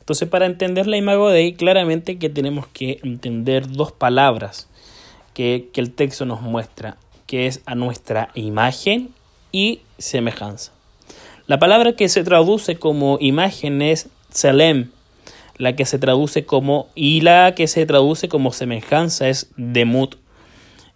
Entonces 0.00 0.28
para 0.28 0.46
entender 0.46 0.86
la 0.86 0.96
imago 0.96 1.30
Dei 1.30 1.54
claramente 1.54 2.18
que 2.18 2.28
tenemos 2.28 2.66
que 2.66 2.98
entender 3.02 3.68
dos 3.68 3.92
palabras 3.92 4.68
que, 5.34 5.68
que 5.72 5.80
el 5.80 5.92
texto 5.92 6.24
nos 6.26 6.40
muestra, 6.40 6.96
que 7.26 7.46
es 7.46 7.62
a 7.66 7.74
nuestra 7.74 8.30
imagen 8.34 9.10
y 9.52 9.80
semejanza. 9.98 10.72
La 11.46 11.58
palabra 11.58 11.94
que 11.94 12.08
se 12.08 12.24
traduce 12.24 12.76
como 12.76 13.18
imagen 13.20 13.82
es 13.82 14.08
Selem, 14.30 14.90
la 15.56 15.76
que 15.76 15.84
se 15.84 15.98
traduce 15.98 16.44
como 16.44 16.88
y 16.94 17.20
la 17.20 17.54
que 17.54 17.66
se 17.68 17.86
traduce 17.86 18.28
como 18.28 18.52
semejanza 18.52 19.28
es 19.28 19.50
Demut. 19.56 20.16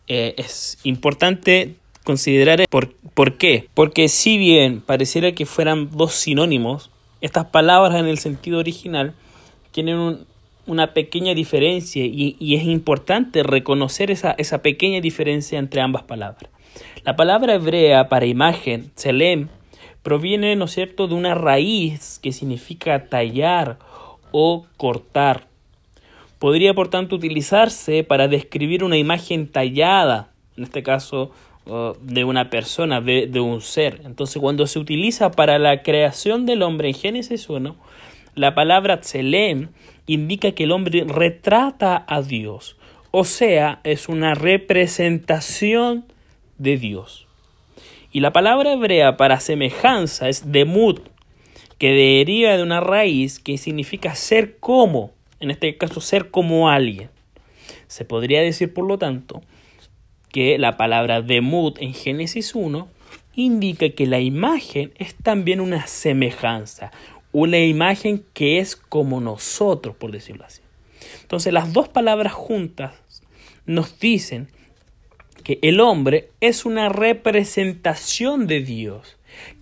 Eh, 0.09 0.35
es 0.39 0.79
importante 0.85 1.77
considerar 2.05 2.65
por, 2.71 2.95
por 3.15 3.37
qué. 3.37 3.69
Porque 3.75 4.09
si 4.09 4.39
bien 4.39 4.81
pareciera 4.81 5.33
que 5.33 5.47
fueran 5.47 5.91
dos 5.91 6.15
sinónimos, 6.15 6.91
estas 7.21 7.47
palabras 7.47 7.99
en 7.99 8.07
el 8.07 8.19
sentido 8.19 8.59
original 8.59 9.15
tienen 9.73 10.27
una 10.67 10.95
pequeña 10.95 11.35
diferencia 11.35 12.05
y, 12.05 12.55
es 12.55 12.65
importante 12.65 13.43
reconocer 13.43 14.11
esa, 14.11 14.33
esa 14.33 14.63
pequeña 14.63 15.01
diferencia 15.01 15.59
entre 15.59 15.81
ambas 15.81 16.03
palabras. 16.03 16.51
La 17.05 17.17
palabra 17.17 17.55
hebrea 17.55 18.09
para 18.09 18.27
imagen, 18.27 18.91
selem, 18.97 19.49
proviene, 20.03 20.57
¿no 20.57 20.67
es 20.67 20.73
cierto?, 20.73 21.09
de 21.09 21.15
una 21.15 21.35
raíz 21.35 22.19
que 22.23 22.33
significa 22.33 23.09
tallar 23.09 23.79
o 24.33 24.67
cortar. 24.77 25.47
Podría, 26.39 26.75
por 26.75 26.89
tanto, 26.89 27.17
utilizarse 27.17 28.05
para 28.05 28.29
describir 28.29 28.85
una 28.85 28.97
imagen 28.97 29.49
tallada, 29.49 30.31
en 30.57 30.65
este 30.65 30.83
caso, 30.83 31.31
de 32.01 32.25
una 32.25 32.49
persona, 32.49 33.01
de, 33.01 33.27
de, 33.27 33.41
un 33.41 33.61
ser. 33.61 34.03
Entonces, 34.05 34.41
cuando 34.41 34.67
se 34.67 34.79
utiliza 34.79 35.33
para 35.33 35.59
la 35.59 35.83
creación 35.83 36.47
del 36.47 36.63
hombre 36.63 36.89
en 36.89 36.95
Génesis 36.95 37.49
1, 37.49 37.75
la 38.37 38.55
palabra 38.55 39.01
tselem 39.01 39.69
indica 40.07 40.53
que 40.53 40.65
el 40.65 40.73
hombre 40.73 41.05
retrata 41.09 42.05
a 42.07 42.23
Dios, 42.23 42.77
o 43.11 43.25
sea, 43.25 43.81
es 43.83 44.09
una 44.09 44.35
representación 44.35 46.05
de 46.59 46.77
Dios. 46.77 47.27
Y 48.13 48.21
la 48.21 48.33
palabra 48.33 48.73
hebrea 48.73 49.17
para 49.17 49.41
semejanza 49.41 50.29
es 50.29 50.53
demut, 50.53 51.01
que 51.79 51.93
deriva 51.93 52.57
de 52.57 52.63
una 52.63 52.81
raíz 52.81 53.39
que 53.39 53.59
significa 53.59 54.15
ser 54.15 54.59
como, 54.59 55.13
en 55.41 55.51
este 55.51 55.77
caso 55.77 56.01
ser 56.01 56.31
como 56.31 56.69
alguien. 56.69 57.11
Se 57.89 58.05
podría 58.05 58.41
decir, 58.41 58.73
por 58.73 58.87
lo 58.87 58.99
tanto, 58.99 59.43
que 60.37 60.59
la 60.59 60.77
palabra 60.77 61.23
demut 61.23 61.79
en 61.81 61.95
Génesis 61.95 62.55
1 62.55 62.91
indica 63.37 63.89
que 63.89 64.05
la 64.05 64.21
imagen 64.21 64.93
es 64.97 65.15
también 65.15 65.63
una 65.63 65.87
semejanza, 65.87 66.93
una 67.33 67.59
imagen 67.61 68.23
que 68.35 68.59
es 68.59 68.77
como 68.77 69.23
nosotros, 69.23 69.97
por 69.97 70.13
decirlo 70.13 70.45
así. 70.45 70.61
Entonces 71.23 71.55
las 71.55 71.73
dos 71.73 71.89
palabras 71.89 72.35
juntas 72.35 72.93
nos 73.65 73.99
dicen 73.99 74.49
que 75.43 75.59
el 75.63 75.81
hombre 75.81 76.29
es 76.43 76.67
una 76.67 76.91
representación 76.91 78.47
de 78.47 78.61
Dios, 78.61 79.17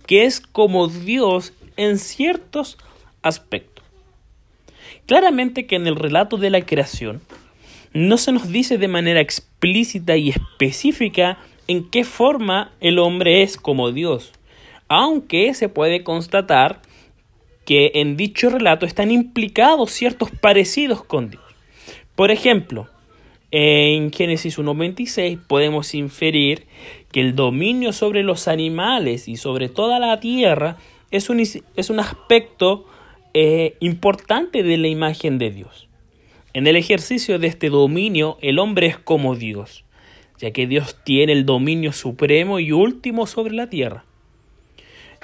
que 0.05 0.25
es 0.25 0.41
como 0.41 0.89
Dios 0.89 1.53
en 1.77 1.97
ciertos 1.97 2.77
aspectos. 3.21 3.85
Claramente 5.05 5.67
que 5.67 5.77
en 5.77 5.87
el 5.87 5.95
relato 5.95 6.35
de 6.35 6.49
la 6.49 6.65
creación 6.65 7.21
no 7.95 8.17
se 8.17 8.33
nos 8.33 8.49
dice 8.49 8.77
de 8.77 8.89
manera 8.89 9.21
explícita 9.21 10.17
y 10.17 10.29
específica 10.29 11.37
en 11.69 11.89
qué 11.89 12.03
forma 12.03 12.73
el 12.81 12.99
hombre 12.99 13.41
es 13.41 13.55
como 13.55 13.93
Dios, 13.93 14.33
aunque 14.89 15.53
se 15.53 15.69
puede 15.69 16.03
constatar 16.03 16.81
que 17.65 17.93
en 17.95 18.17
dicho 18.17 18.49
relato 18.49 18.85
están 18.85 19.11
implicados 19.11 19.91
ciertos 19.91 20.29
parecidos 20.29 21.05
con 21.05 21.29
Dios. 21.29 21.43
Por 22.15 22.31
ejemplo, 22.31 22.89
en 23.49 24.11
Génesis 24.11 24.59
1.26 24.59 25.39
podemos 25.47 25.95
inferir 25.95 26.67
que 27.13 27.21
el 27.21 27.33
dominio 27.33 27.93
sobre 27.93 28.23
los 28.23 28.49
animales 28.49 29.29
y 29.29 29.37
sobre 29.37 29.69
toda 29.69 29.99
la 29.99 30.19
tierra 30.19 30.75
es 31.11 31.29
un, 31.29 31.39
es 31.39 31.89
un 31.89 31.99
aspecto 32.01 32.87
eh, 33.33 33.77
importante 33.79 34.63
de 34.63 34.77
la 34.77 34.89
imagen 34.89 35.37
de 35.37 35.51
Dios. 35.51 35.87
En 36.55 36.67
el 36.67 36.77
ejercicio 36.77 37.37
de 37.37 37.47
este 37.47 37.69
dominio, 37.69 38.37
el 38.39 38.59
hombre 38.59 38.87
es 38.87 38.97
como 38.97 39.35
Dios, 39.35 39.83
ya 40.37 40.51
que 40.51 40.67
Dios 40.67 40.95
tiene 41.03 41.33
el 41.33 41.45
dominio 41.45 41.91
supremo 41.91 42.61
y 42.61 42.71
último 42.71 43.27
sobre 43.27 43.53
la 43.53 43.69
tierra. 43.69 44.05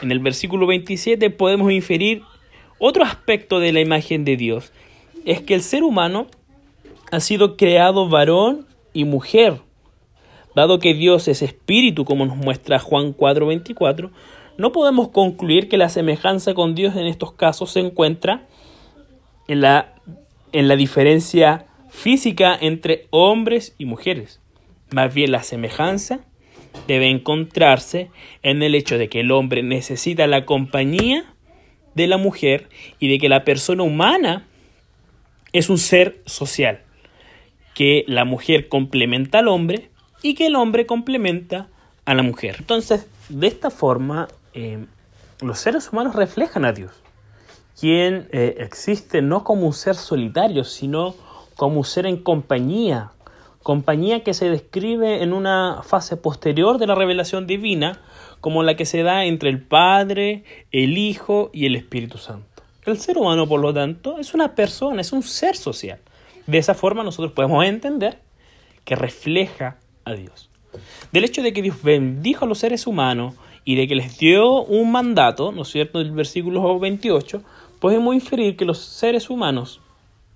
En 0.01 0.11
el 0.11 0.19
versículo 0.19 0.67
27 0.67 1.29
podemos 1.29 1.71
inferir 1.71 2.23
otro 2.79 3.05
aspecto 3.05 3.61
de 3.61 3.71
la 3.71 3.79
imagen 3.79 4.25
de 4.25 4.35
Dios, 4.35 4.73
es 5.23 5.41
que 5.41 5.53
el 5.53 5.61
ser 5.61 5.83
humano 5.83 6.27
ha 7.13 7.21
sido 7.21 7.55
creado 7.55 8.09
varón 8.09 8.67
y 8.91 9.05
mujer. 9.05 9.61
Dado 10.53 10.79
que 10.79 10.93
Dios 10.93 11.29
es 11.29 11.41
espíritu, 11.41 12.03
como 12.03 12.25
nos 12.25 12.35
muestra 12.35 12.77
Juan 12.77 13.13
4:24, 13.13 14.11
no 14.57 14.73
podemos 14.73 15.07
concluir 15.07 15.69
que 15.69 15.77
la 15.77 15.87
semejanza 15.87 16.53
con 16.53 16.75
Dios 16.75 16.97
en 16.97 17.05
estos 17.05 17.31
casos 17.31 17.71
se 17.71 17.79
encuentra 17.79 18.49
en 19.47 19.61
la, 19.61 19.93
en 20.51 20.67
la 20.67 20.75
diferencia 20.75 21.67
física 21.89 22.57
entre 22.59 23.07
hombres 23.09 23.75
y 23.77 23.85
mujeres. 23.85 24.39
Más 24.91 25.13
bien 25.13 25.31
la 25.31 25.43
semejanza 25.43 26.21
debe 26.87 27.09
encontrarse 27.09 28.09
en 28.43 28.63
el 28.63 28.75
hecho 28.75 28.97
de 28.97 29.09
que 29.09 29.21
el 29.21 29.31
hombre 29.31 29.63
necesita 29.63 30.27
la 30.27 30.45
compañía 30.45 31.25
de 31.95 32.07
la 32.07 32.17
mujer 32.17 32.69
y 32.99 33.09
de 33.09 33.17
que 33.17 33.29
la 33.29 33.43
persona 33.43 33.83
humana 33.83 34.47
es 35.53 35.69
un 35.69 35.77
ser 35.77 36.21
social 36.25 36.81
que 37.73 38.03
la 38.07 38.25
mujer 38.25 38.67
complementa 38.67 39.39
al 39.39 39.47
hombre 39.47 39.89
y 40.21 40.35
que 40.35 40.47
el 40.47 40.55
hombre 40.55 40.85
complementa 40.85 41.67
a 42.05 42.13
la 42.13 42.23
mujer. 42.23 42.57
Entonces, 42.59 43.07
de 43.29 43.47
esta 43.47 43.69
forma, 43.69 44.27
eh, 44.53 44.85
los 45.41 45.59
seres 45.59 45.89
humanos 45.91 46.15
reflejan 46.15 46.65
a 46.65 46.73
Dios. 46.73 46.91
Quien 47.81 48.27
eh, 48.31 48.57
existe 48.59 49.23
no 49.23 49.43
como 49.43 49.65
un 49.65 49.73
ser 49.73 49.95
solitario, 49.95 50.63
sino 50.63 51.15
como 51.55 51.79
un 51.79 51.83
ser 51.83 52.05
en 52.05 52.17
compañía, 52.17 53.09
compañía 53.63 54.23
que 54.23 54.35
se 54.35 54.51
describe 54.51 55.23
en 55.23 55.33
una 55.33 55.81
fase 55.81 56.15
posterior 56.15 56.77
de 56.77 56.85
la 56.85 56.93
revelación 56.93 57.47
divina, 57.47 57.99
como 58.39 58.61
la 58.61 58.75
que 58.75 58.85
se 58.85 59.01
da 59.01 59.25
entre 59.25 59.49
el 59.49 59.63
Padre, 59.63 60.43
el 60.71 60.95
Hijo 60.99 61.49
y 61.53 61.65
el 61.65 61.75
Espíritu 61.75 62.19
Santo. 62.19 62.45
El 62.85 62.99
ser 62.99 63.17
humano, 63.17 63.47
por 63.47 63.59
lo 63.59 63.73
tanto, 63.73 64.19
es 64.19 64.35
una 64.35 64.53
persona, 64.53 65.01
es 65.01 65.11
un 65.11 65.23
ser 65.23 65.55
social. 65.55 65.97
De 66.45 66.59
esa 66.59 66.75
forma 66.75 67.03
nosotros 67.03 67.31
podemos 67.31 67.65
entender 67.65 68.19
que 68.85 68.95
refleja 68.95 69.77
a 70.05 70.13
Dios. 70.13 70.51
Del 71.11 71.23
hecho 71.23 71.41
de 71.41 71.51
que 71.51 71.63
Dios 71.63 71.81
bendijo 71.81 72.45
a 72.45 72.47
los 72.47 72.59
seres 72.59 72.85
humanos 72.85 73.33
y 73.65 73.73
de 73.75 73.87
que 73.87 73.95
les 73.95 74.19
dio 74.19 74.63
un 74.63 74.91
mandato, 74.91 75.51
¿no 75.51 75.63
es 75.63 75.69
cierto?, 75.69 75.99
del 75.99 76.11
versículo 76.11 76.79
28, 76.79 77.43
podemos 77.81 78.13
inferir 78.13 78.55
que 78.55 78.63
los 78.63 78.77
seres 78.77 79.29
humanos, 79.31 79.81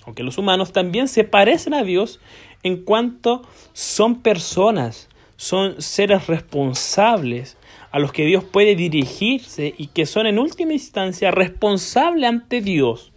aunque 0.03 0.23
los 0.23 0.39
humanos 0.39 0.73
también 0.73 1.07
se 1.07 1.23
parecen 1.23 1.75
a 1.75 1.83
Dios 1.83 2.19
en 2.63 2.83
cuanto 2.83 3.43
son 3.71 4.21
personas, 4.21 5.07
son 5.37 5.79
seres 5.79 6.25
responsables 6.25 7.55
a 7.91 7.99
los 7.99 8.11
que 8.11 8.25
Dios 8.25 8.43
puede 8.43 8.75
dirigirse 8.75 9.75
y 9.77 9.87
que 9.87 10.07
son 10.07 10.25
en 10.25 10.39
última 10.39 10.73
instancia 10.73 11.29
responsables 11.29 12.27
ante 12.27 12.61
Dios 12.61 13.11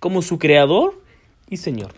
como 0.00 0.22
su 0.22 0.38
creador 0.38 1.02
y 1.50 1.58
Señor. 1.58 1.92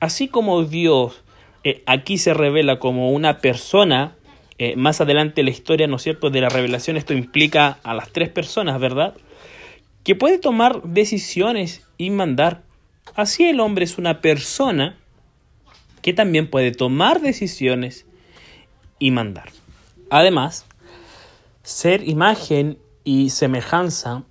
Así 0.00 0.28
como 0.28 0.62
Dios 0.64 1.24
eh, 1.64 1.82
aquí 1.86 2.18
se 2.18 2.34
revela 2.34 2.78
como 2.78 3.12
una 3.12 3.38
persona, 3.38 4.14
eh, 4.58 4.76
más 4.76 5.00
adelante 5.00 5.42
la 5.42 5.50
historia, 5.50 5.86
¿no 5.86 5.96
es 5.96 6.02
cierto?, 6.02 6.28
de 6.28 6.42
la 6.42 6.50
revelación, 6.50 6.98
esto 6.98 7.14
implica 7.14 7.78
a 7.82 7.94
las 7.94 8.10
tres 8.10 8.28
personas, 8.28 8.78
¿verdad? 8.78 9.14
Que 10.08 10.14
puede 10.14 10.38
tomar 10.38 10.80
decisiones 10.84 11.82
y 11.98 12.08
mandar. 12.08 12.62
Así 13.14 13.44
el 13.44 13.60
hombre 13.60 13.84
es 13.84 13.98
una 13.98 14.22
persona 14.22 14.96
que 16.00 16.14
también 16.14 16.48
puede 16.48 16.72
tomar 16.72 17.20
decisiones 17.20 18.06
y 18.98 19.10
mandar. 19.10 19.50
Además, 20.08 20.64
ser 21.62 22.08
imagen 22.08 22.78
y 23.04 23.28
semejanza 23.28 24.24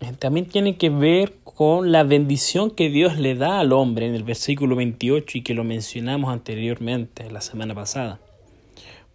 eh, 0.00 0.14
también 0.18 0.46
tiene 0.46 0.78
que 0.78 0.90
ver 0.90 1.36
con 1.44 1.92
la 1.92 2.02
bendición 2.02 2.72
que 2.72 2.90
Dios 2.90 3.16
le 3.16 3.36
da 3.36 3.60
al 3.60 3.72
hombre 3.72 4.08
en 4.08 4.16
el 4.16 4.24
versículo 4.24 4.74
28 4.74 5.38
y 5.38 5.42
que 5.42 5.54
lo 5.54 5.62
mencionamos 5.62 6.32
anteriormente 6.32 7.30
la 7.30 7.40
semana 7.40 7.72
pasada. 7.72 8.18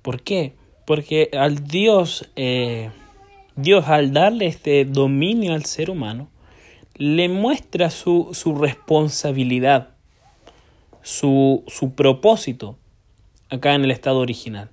¿Por 0.02 0.22
qué? 0.22 0.54
Porque 0.86 1.30
al 1.34 1.68
Dios, 1.68 2.30
eh, 2.38 2.90
Dios 3.62 3.88
al 3.88 4.14
darle 4.14 4.48
este 4.48 4.86
dominio 4.86 5.54
al 5.54 5.66
ser 5.66 5.90
humano, 5.90 6.30
le 6.96 7.30
muestra 7.30 7.90
su, 7.90 8.30
su 8.34 8.56
responsabilidad, 8.56 9.90
su, 11.02 11.64
su 11.68 11.94
propósito 11.96 12.78
acá 13.50 13.74
en 13.74 13.84
el 13.84 13.92
estado 13.92 14.20
original. 14.20 14.70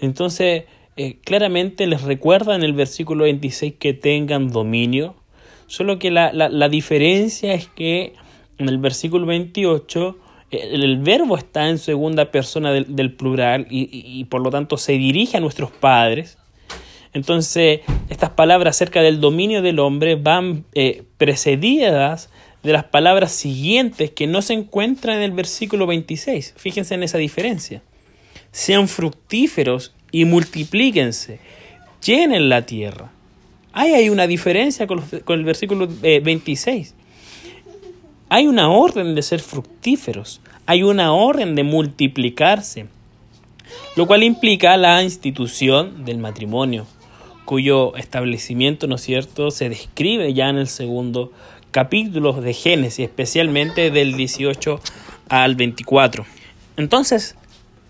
Entonces, 0.00 0.64
eh, 0.96 1.18
claramente 1.24 1.86
les 1.86 2.02
recuerda 2.02 2.54
en 2.54 2.62
el 2.62 2.72
versículo 2.72 3.24
26 3.24 3.74
que 3.78 3.94
tengan 3.94 4.50
dominio, 4.50 5.14
Solo 5.72 5.98
que 5.98 6.10
la, 6.10 6.32
la, 6.34 6.68
diferencia 6.68 7.54
es 7.54 7.66
que 7.66 8.12
en 8.58 8.68
el 8.68 8.76
versículo 8.76 9.24
28 9.24 10.18
el, 10.50 10.98
verbo 10.98 11.38
está 11.38 11.70
en 11.70 11.78
segunda 11.78 12.30
persona 12.30 12.72
del, 12.72 13.14
plural 13.14 13.66
y, 13.70 14.22
por 14.24 14.42
lo 14.42 14.50
tanto 14.50 14.76
se 14.76 14.92
dirige 14.92 15.38
a 15.38 15.40
nuestros 15.40 15.70
padres. 15.70 16.36
Entonces, 17.14 17.80
estas 18.08 18.30
palabras 18.30 18.76
acerca 18.76 19.02
del 19.02 19.20
dominio 19.20 19.62
del 19.62 19.78
hombre 19.78 20.16
van 20.16 20.64
eh, 20.74 21.02
precedidas 21.18 22.30
de 22.62 22.72
las 22.72 22.84
palabras 22.84 23.32
siguientes 23.32 24.10
que 24.10 24.26
no 24.26 24.40
se 24.40 24.54
encuentran 24.54 25.18
en 25.18 25.22
el 25.22 25.32
versículo 25.32 25.86
26. 25.86 26.54
Fíjense 26.56 26.94
en 26.94 27.02
esa 27.02 27.18
diferencia. 27.18 27.82
Sean 28.50 28.88
fructíferos 28.88 29.94
y 30.10 30.24
multiplíquense, 30.24 31.40
llenen 32.04 32.48
la 32.48 32.64
tierra. 32.66 33.10
Ahí 33.72 33.92
hay 33.92 34.10
una 34.10 34.26
diferencia 34.26 34.86
con, 34.86 35.02
el 35.26 35.44
versículo 35.44 35.88
26. 35.88 36.90
Eh, 36.90 36.94
hay 38.28 38.46
una 38.46 38.70
orden 38.70 39.14
de 39.14 39.22
ser 39.22 39.40
fructíferos, 39.40 40.40
hay 40.66 40.82
una 40.82 41.12
orden 41.12 41.54
de 41.54 41.64
multiplicarse, 41.64 42.86
lo 43.96 44.06
cual 44.06 44.22
implica 44.22 44.76
la 44.76 45.02
institución 45.02 46.04
del 46.04 46.18
matrimonio, 46.18 46.86
cuyo 47.52 47.94
establecimiento, 47.96 48.86
¿no 48.86 48.94
es 48.94 49.02
cierto?, 49.02 49.50
se 49.50 49.68
describe 49.68 50.32
ya 50.32 50.48
en 50.48 50.56
el 50.56 50.68
segundo 50.68 51.32
capítulo 51.70 52.32
de 52.32 52.54
Génesis, 52.54 53.00
especialmente 53.00 53.90
del 53.90 54.16
18 54.16 54.80
al 55.28 55.54
24. 55.54 56.24
Entonces, 56.78 57.36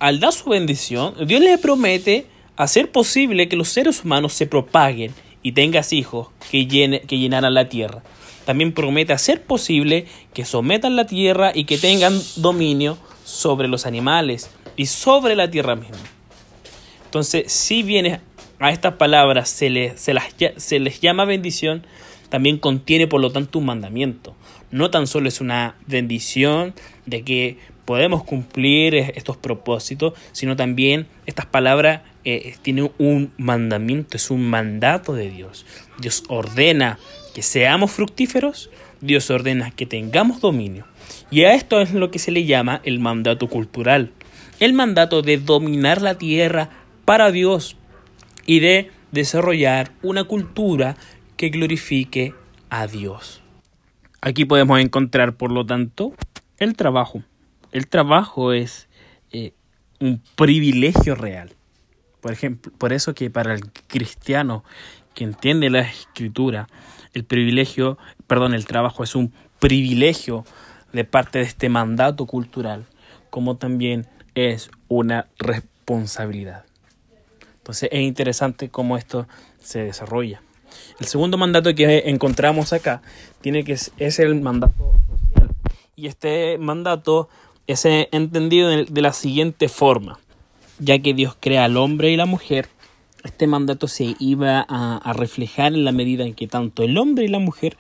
al 0.01 0.19
dar 0.19 0.33
su 0.33 0.51
bendición, 0.51 1.15
Dios 1.29 1.41
le 1.41 1.59
promete 1.59 2.27
hacer 2.57 2.91
posible 2.91 3.49
que 3.49 3.55
los 3.55 3.69
seres 3.69 4.05
humanos 4.05 4.33
se 4.33 4.49
propaguen 4.49 5.15
y 5.45 5.53
tengas 5.53 5.93
hijos 5.93 6.27
que, 6.51 6.67
llene, 6.67 7.03
que 7.03 7.19
llenaran 7.19 7.55
la 7.55 7.69
tierra. 7.69 8.03
También 8.45 8.73
promete 8.73 9.13
hacer 9.13 9.45
posible 9.45 10.07
que 10.35 10.45
sometan 10.45 10.97
la 10.97 11.07
tierra 11.07 11.53
y 11.55 11.67
que 11.67 11.79
tengan 11.79 12.21
dominio 12.35 12.99
sobre 13.23 13.69
los 13.69 13.87
animales 13.87 14.51
y 14.77 14.87
sobre 14.87 15.37
la 15.37 15.49
tierra 15.49 15.77
misma. 15.77 15.99
Entonces, 17.05 17.53
si 17.53 17.85
viene 17.85 18.19
a 18.63 18.71
estas 18.71 18.95
palabras 18.95 19.49
se 19.49 19.71
les, 19.71 20.01
se, 20.01 20.15
las, 20.15 20.27
se 20.57 20.79
les 20.79 21.01
llama 21.01 21.25
bendición, 21.25 21.85
también 22.29 22.59
contiene 22.59 23.09
por 23.09 23.21
lo 23.21 23.33
tanto 23.33 23.59
un 23.59 23.67
mandamiento. 23.67 24.37
No 24.71 24.89
tan 24.89 25.09
solo 25.09 25.29
es 25.29 25.41
una 25.41 25.75
bendición 25.89 26.73
de 27.05 27.25
que 27.25 27.59
podemos 27.85 28.23
cumplir 28.23 28.95
estos 28.95 29.37
propósitos, 29.37 30.15
sino 30.31 30.55
también 30.55 31.09
estas 31.27 31.47
palabras 31.47 32.03
eh, 32.25 32.55
tienen 32.63 32.93
un 32.99 33.33
mandamiento, 33.37 34.17
es 34.17 34.31
un 34.31 34.49
mandato 34.49 35.13
de 35.13 35.29
Dios. 35.29 35.67
Dios 35.99 36.23
ordena 36.29 37.01
que 37.35 37.43
seamos 37.43 37.91
fructíferos, 37.91 38.71
Dios 39.01 39.29
ordena 39.29 39.73
que 39.73 39.87
tengamos 39.87 40.41
dominio. 40.41 40.87
Y 41.33 41.43
a 41.43 41.55
esto 41.55 41.81
es 41.81 41.93
lo 41.93 42.13
que 42.13 42.21
se 42.21 42.31
le 42.31 42.45
llama 42.45 42.81
el 42.85 43.01
mandato 43.01 43.49
cultural, 43.49 44.13
el 44.61 44.73
mandato 44.73 45.21
de 45.21 45.39
dominar 45.39 46.01
la 46.01 46.17
tierra 46.17 46.71
para 47.05 47.33
Dios 47.33 47.77
y 48.47 48.61
de 48.61 48.91
desarrollar 49.11 49.93
una 50.03 50.25
cultura 50.25 50.97
que 51.37 51.51
glorifique 51.51 52.35
a 52.71 52.87
Dios. 52.87 53.43
Aquí 54.21 54.45
podemos 54.45 54.81
encontrar, 54.81 55.35
por 55.35 55.51
lo 55.51 55.67
tanto, 55.67 56.15
el 56.59 56.77
trabajo 56.77 57.23
el 57.73 57.89
trabajo 57.89 58.53
es 58.53 58.87
eh, 59.33 59.53
un 59.99 60.23
privilegio 60.37 61.15
real. 61.15 61.55
Por 62.21 62.33
ejemplo, 62.33 62.71
por 62.79 62.93
eso 62.93 63.15
que 63.15 63.31
para 63.31 63.55
el 63.55 63.73
cristiano 63.89 64.63
que 65.15 65.25
entiende 65.25 65.71
la 65.71 65.81
escritura, 65.81 66.69
el 67.15 67.25
privilegio, 67.25 67.99
perdón, 68.27 68.55
el 68.55 68.67
trabajo 68.67 69.03
es 69.03 69.17
un 69.17 69.33
privilegio 69.59 70.45
de 70.93 71.05
parte 71.05 71.39
de 71.39 71.47
este 71.47 71.69
mandato 71.69 72.27
cultural, 72.27 72.85
como 73.31 73.57
también 73.57 74.07
es 74.35 74.71
una 74.89 75.27
responsabilidad. 75.39 76.65
Entonces 77.63 77.91
es 77.93 78.01
interesante 78.01 78.69
cómo 78.69 78.97
esto 78.97 79.29
se 79.61 79.85
desarrolla. 79.85 80.43
El 80.99 81.07
segundo 81.07 81.39
mandato 81.39 81.73
que 81.77 82.05
encontramos 82.07 82.73
acá 82.73 83.03
tiene 83.41 83.63
que 83.63 83.73
es 83.73 84.19
el 84.19 84.41
mandato 84.41 84.75
social. 85.09 85.55
Y 85.95 86.09
este 86.09 86.59
mandato 86.59 87.29
es 87.69 87.85
entendido 87.85 88.69
de 88.69 89.01
la 89.01 89.13
siguiente 89.13 89.69
forma. 89.69 90.19
Ya 90.81 90.99
que 90.99 91.15
Dios 91.15 91.37
crea 91.39 91.65
al 91.65 91.77
hombre 91.77 92.11
y 92.11 92.17
la 92.17 92.27
mujer, 92.27 92.69
este 93.23 93.47
mandato 93.47 93.87
se 93.87 94.17
iba 94.19 94.67
a, 94.69 95.13
reflejar 95.13 95.75
en 95.75 95.85
la 95.85 95.93
medida 95.93 96.25
en 96.25 96.35
que 96.35 96.49
tanto 96.49 96.83
el 96.83 96.99
hombre 96.99 97.27
y 97.27 97.29
la 97.29 97.39
mujer 97.39 97.77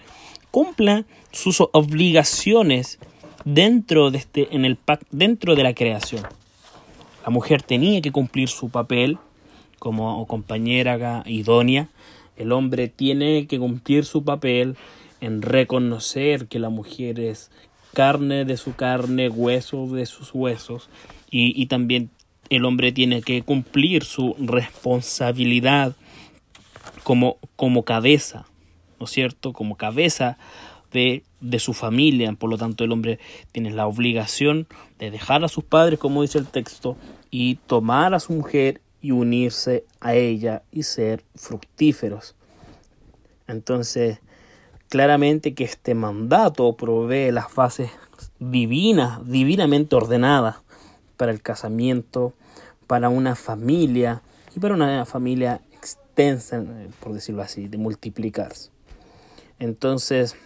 cumplan 0.52 1.06
sus 1.32 1.60
obligaciones 1.72 3.00
dentro 3.44 4.12
de, 4.12 4.18
este, 4.18 4.54
en 4.54 4.64
el, 4.64 4.78
dentro 5.10 5.56
de 5.56 5.64
la 5.64 5.74
creación. 5.74 6.22
La 7.24 7.30
mujer 7.30 7.62
tenía 7.62 8.00
que 8.00 8.12
cumplir 8.12 8.48
su 8.48 8.68
papel 8.70 9.18
como 9.82 10.24
compañera 10.28 11.24
idónea. 11.26 11.88
El 12.36 12.52
hombre 12.52 12.86
tiene 12.86 13.48
que 13.48 13.58
cumplir 13.58 14.04
su 14.04 14.22
papel 14.22 14.76
en 15.20 15.42
reconocer 15.42 16.46
que 16.46 16.60
la 16.60 16.68
mujer 16.68 17.18
es 17.18 17.50
carne 17.92 18.44
de 18.44 18.56
su 18.58 18.76
carne, 18.76 19.28
hueso 19.28 19.88
de 19.88 20.06
sus 20.06 20.32
huesos, 20.34 20.88
y, 21.32 21.66
también 21.66 22.10
el 22.48 22.64
hombre 22.64 22.92
tiene 22.92 23.22
que 23.22 23.42
cumplir 23.42 24.04
su 24.04 24.36
responsabilidad 24.38 25.96
como, 27.02 27.38
como 27.56 27.82
cabeza, 27.82 28.46
¿no 29.00 29.06
es 29.06 29.10
cierto? 29.10 29.52
Como 29.52 29.76
cabeza 29.76 30.38
de, 30.92 31.24
de, 31.40 31.58
su 31.58 31.72
familia. 31.72 32.32
Por 32.34 32.50
lo 32.50 32.56
tanto, 32.56 32.84
el 32.84 32.92
hombre 32.92 33.18
tiene 33.50 33.72
la 33.72 33.88
obligación 33.88 34.68
de 35.00 35.10
dejar 35.10 35.42
a 35.42 35.48
sus 35.48 35.64
padres, 35.64 35.98
como 35.98 36.22
dice 36.22 36.38
el 36.38 36.46
texto, 36.46 36.96
y 37.32 37.56
tomar 37.66 38.14
a 38.14 38.20
su 38.20 38.32
mujer 38.32 38.80
y 39.02 39.10
unirse 39.10 39.84
a 40.00 40.14
ella 40.14 40.62
y 40.70 40.84
ser 40.84 41.24
fructíferos. 41.34 42.34
Entonces, 43.48 44.20
claramente 44.88 45.54
que 45.54 45.64
este 45.64 45.94
mandato 45.94 46.76
provee 46.76 47.32
las 47.32 47.52
bases 47.54 47.90
divinas, 48.38 49.20
divinamente 49.28 49.96
ordenadas 49.96 50.56
para 51.16 51.32
el 51.32 51.42
casamiento, 51.42 52.32
para 52.86 53.08
una 53.08 53.34
familia 53.34 54.22
y 54.54 54.60
para 54.60 54.74
una 54.74 55.04
familia 55.04 55.60
extensa, 55.72 56.62
por 57.00 57.12
decirlo 57.12 57.42
así, 57.42 57.68
de 57.68 57.78
multiplicarse. 57.78 58.70
Entonces, 59.58 60.36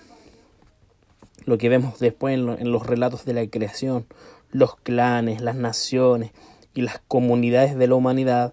lo 1.44 1.58
que 1.58 1.68
vemos 1.68 1.98
después 1.98 2.34
en, 2.34 2.70
los 2.72 2.86
relatos 2.86 3.24
de 3.24 3.34
la 3.34 3.46
creación, 3.46 4.06
los 4.50 4.76
clanes, 4.76 5.40
las 5.40 5.56
naciones 5.56 6.32
y 6.76 6.82
las 6.82 7.00
comunidades 7.08 7.76
de 7.76 7.88
la 7.88 7.94
humanidad, 7.94 8.52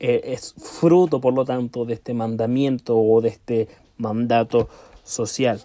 eh, 0.00 0.22
es 0.24 0.54
fruto, 0.58 1.20
por 1.20 1.34
lo 1.34 1.44
tanto, 1.44 1.84
de 1.84 1.94
este 1.94 2.14
mandamiento 2.14 2.98
o 2.98 3.20
de 3.20 3.28
este 3.28 3.68
mandato 3.98 4.68
social. 5.04 5.60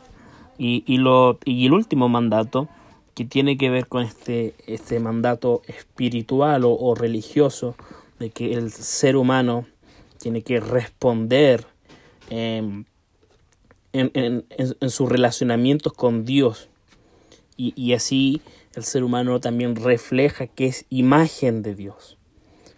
Y, 0.57 0.83
y, 0.85 0.97
lo, 0.97 1.39
y 1.45 1.65
el 1.65 1.73
último 1.73 2.09
mandato, 2.09 2.67
que 3.13 3.23
tiene 3.23 3.57
que 3.57 3.69
ver 3.69 3.87
con 3.87 4.03
este, 4.03 4.53
este 4.67 4.99
mandato 4.99 5.61
espiritual 5.67 6.63
o, 6.65 6.95
religioso, 6.95 7.75
de 8.19 8.29
que 8.29 8.53
el 8.53 8.71
ser 8.71 9.15
humano 9.15 9.65
tiene 10.19 10.41
que 10.41 10.59
responder 10.59 11.65
em, 12.29 12.83
en, 13.93 14.11
en, 14.13 14.45
en, 14.49 14.89
sus 14.89 15.09
relacionamientos 15.09 15.93
con 15.93 16.25
Dios. 16.25 16.67
Y, 17.55 17.73
y, 17.77 17.93
así 17.93 18.41
el 18.75 18.83
ser 18.83 19.03
humano 19.03 19.39
también 19.39 19.75
refleja 19.75 20.47
que 20.47 20.67
es 20.67 20.85
imagen 20.89 21.61
de 21.61 21.75
Dios. 21.75 22.17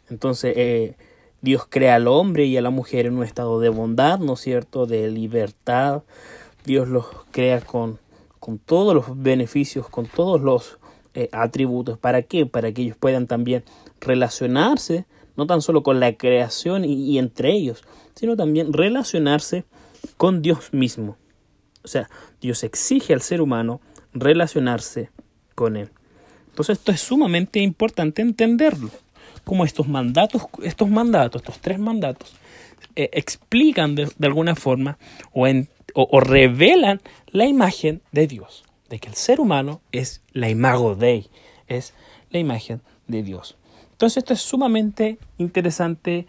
Entonces, 0.09 0.53
eh, 0.55 0.95
Dios 1.41 1.65
crea 1.67 1.95
al 1.95 2.07
hombre 2.07 2.45
y 2.45 2.55
a 2.55 2.61
la 2.61 2.69
mujer 2.69 3.07
en 3.07 3.17
un 3.17 3.23
estado 3.23 3.59
de 3.59 3.69
bondad, 3.69 4.19
¿no 4.19 4.33
es 4.33 4.41
cierto?, 4.41 4.85
de 4.85 5.09
libertad. 5.09 6.03
Dios 6.65 6.87
los 6.87 7.05
crea 7.31 7.61
con, 7.61 7.99
con 8.39 8.59
todos 8.59 8.93
los 8.93 9.21
beneficios, 9.21 9.89
con 9.89 10.05
todos 10.05 10.41
los 10.41 10.79
eh, 11.13 11.29
atributos. 11.31 11.97
¿Para 11.97 12.21
qué? 12.21 12.45
Para 12.45 12.71
que 12.71 12.83
ellos 12.83 12.97
puedan 12.97 13.27
también 13.27 13.63
relacionarse, 13.99 15.05
no 15.35 15.47
tan 15.47 15.61
solo 15.61 15.83
con 15.83 15.99
la 15.99 16.15
creación 16.15 16.85
y 16.85 17.17
entre 17.17 17.51
ellos, 17.51 17.83
sino 18.15 18.35
también 18.35 18.71
relacionarse 18.71 19.65
con 20.17 20.41
Dios 20.41 20.73
mismo. 20.73 21.17
O 21.83 21.87
sea, 21.87 22.09
Dios 22.41 22.63
exige 22.63 23.13
al 23.13 23.21
ser 23.21 23.41
humano 23.41 23.81
relacionarse 24.13 25.09
con 25.57 25.75
Él. 25.75 25.89
Entonces 26.49 26.77
esto 26.77 26.91
es 26.91 27.01
sumamente 27.01 27.59
importante 27.59 28.21
entenderlo. 28.21 28.91
Como 29.43 29.65
estos 29.65 29.87
mandatos, 29.87 30.43
estos 30.61 30.87
mandatos, 30.87 31.41
estos 31.41 31.59
tres 31.59 31.79
mandatos, 31.79 32.35
eh, 32.95 33.09
explican 33.13 33.95
de, 33.95 34.07
alguna 34.21 34.55
forma 34.55 34.99
o, 35.33 36.19
revelan 36.19 37.01
la 37.31 37.45
imagen 37.45 38.01
de 38.11 38.27
Dios. 38.27 38.65
De 38.87 38.99
que 38.99 39.09
el 39.09 39.15
ser 39.15 39.39
humano 39.39 39.81
es 39.91 40.21
la 40.31 40.47
imago 40.49 40.95
Dei, 40.95 41.27
es 41.67 41.95
la 42.29 42.37
imagen 42.37 42.81
de 43.07 43.23
Dios. 43.23 43.57
Entonces 43.93 44.17
esto 44.17 44.33
es 44.33 44.41
sumamente 44.41 45.17
interesante 45.39 46.27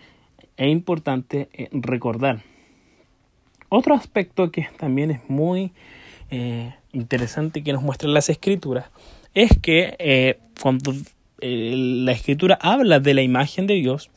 e 0.56 0.70
importante 0.70 1.50
eh, 1.52 1.68
recordar. 1.72 2.42
Otro 3.68 3.94
aspecto 3.94 4.50
que 4.50 4.68
también 4.78 5.10
es 5.10 5.20
muy 5.28 5.72
eh, 6.30 6.74
interesante 6.92 7.62
que 7.62 7.74
nos 7.74 7.82
muestran 7.82 8.14
las 8.14 8.30
escrituras 8.30 8.86
es 9.34 9.50
que 9.60 9.96
eh, 9.98 10.38
cuando 10.60 10.92
eh, 11.40 11.74
la 11.76 12.12
escritura 12.12 12.58
habla 12.60 13.00
de 13.00 13.14
la 13.14 13.22
imagen 13.22 13.66
de 13.66 13.74
Dios, 13.74 14.10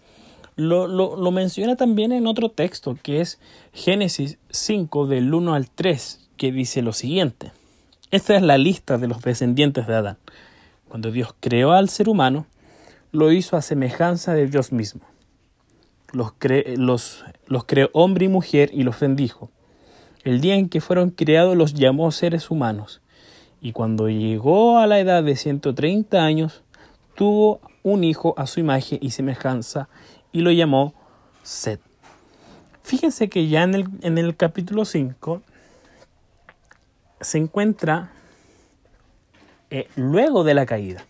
lo, 0.56 0.88
lo, 0.88 1.16
lo, 1.16 1.32
menciona 1.32 1.76
también 1.76 2.12
en 2.12 2.28
otro 2.28 2.50
texto 2.50 2.98
que 3.02 3.22
es 3.22 3.40
Génesis 3.74 4.38
5 4.50 5.08
del 5.08 5.34
1 5.34 5.54
al 5.54 5.70
3, 5.70 6.30
que 6.38 6.52
dice 6.52 6.82
lo 6.82 6.94
siguiente. 6.94 7.52
Esta 8.12 8.36
es 8.36 8.42
la 8.42 8.58
lista 8.58 8.98
de 8.98 9.08
los 9.08 9.22
descendientes 9.22 9.88
de 9.88 9.96
Adán. 9.96 10.18
Cuando 10.90 11.12
Dios 11.12 11.34
creó 11.40 11.72
al 11.72 11.90
ser 11.90 12.10
humano, 12.10 12.46
lo 13.12 13.32
hizo 13.32 13.56
a 13.56 13.62
semejanza 13.62 14.34
de 14.34 14.48
Dios 14.48 14.72
mismo 14.72 15.12
los, 16.12 16.34
los, 16.78 17.26
los 17.48 17.64
creó 17.66 17.90
hombre 17.94 18.26
y 18.26 18.30
mujer 18.30 18.70
y 18.74 18.84
los 18.84 19.00
bendijo. 19.00 19.50
El 20.24 20.42
día 20.42 20.56
en 20.56 20.70
que 20.70 20.82
fueron 20.82 21.10
creados 21.10 21.56
los 21.56 21.74
llamó 21.74 22.12
seres 22.12 22.52
humanos, 22.52 23.01
y 23.62 23.74
cuando 23.74 24.10
llegó 24.10 24.80
a 24.80 24.88
la 24.88 25.00
edad 25.00 25.24
de 25.24 25.36
130 25.36 26.24
años, 26.24 26.64
tuvo 27.16 27.62
un 27.84 28.04
hijo 28.04 28.34
a 28.38 28.48
su 28.48 28.60
imagen 28.60 28.98
y 29.02 29.12
semejanza, 29.12 29.88
y 30.32 30.42
lo 30.42 30.52
llamó 30.52 30.94
Seth. 31.44 31.82
Fíjense 32.84 33.30
que 33.30 33.48
ya 33.48 33.64
en 33.64 33.76
el, 33.76 33.86
en 34.02 34.18
el 34.18 34.36
capítulo 34.36 34.86
5 34.86 35.42
se 37.22 37.38
encuentra 37.38 38.12
eh, 39.70 39.88
luego 39.96 40.44
de 40.44 40.56
la 40.56 40.66
caída. 40.66 41.06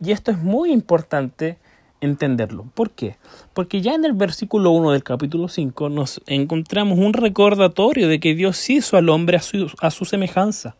Y 0.00 0.10
esto 0.10 0.32
es 0.32 0.38
muy 0.38 0.72
importante 0.72 1.58
entenderlo. 2.00 2.66
¿Por 2.74 2.90
qué? 2.90 3.16
Porque 3.54 3.80
ya 3.80 3.94
en 3.94 4.04
el 4.04 4.12
versículo 4.12 4.72
1 4.72 4.90
del 4.90 5.04
capítulo 5.04 5.48
5 5.48 5.88
nos 5.88 6.20
encontramos 6.26 6.98
un 6.98 7.12
recordatorio 7.12 8.08
de 8.08 8.18
que 8.18 8.34
Dios 8.34 8.68
hizo 8.68 8.96
al 8.96 9.08
hombre 9.08 9.36
a 9.36 9.40
su, 9.40 9.70
a 9.80 9.90
su 9.90 10.04
semejanza. 10.04 10.74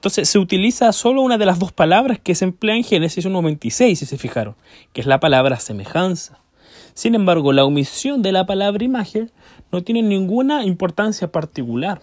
Entonces 0.00 0.30
se 0.30 0.38
utiliza 0.38 0.90
solo 0.94 1.20
una 1.20 1.36
de 1.36 1.44
las 1.44 1.58
dos 1.58 1.72
palabras 1.72 2.18
que 2.18 2.34
se 2.34 2.46
emplea 2.46 2.74
en 2.74 2.84
Génesis 2.84 3.26
1.26, 3.26 3.96
si 3.96 4.06
se 4.06 4.16
fijaron, 4.16 4.56
que 4.94 5.02
es 5.02 5.06
la 5.06 5.20
palabra 5.20 5.60
semejanza. 5.60 6.38
Sin 6.94 7.14
embargo, 7.14 7.52
la 7.52 7.66
omisión 7.66 8.22
de 8.22 8.32
la 8.32 8.46
palabra 8.46 8.82
imagen 8.82 9.30
no 9.70 9.82
tiene 9.82 10.00
ninguna 10.00 10.64
importancia 10.64 11.30
particular. 11.30 12.00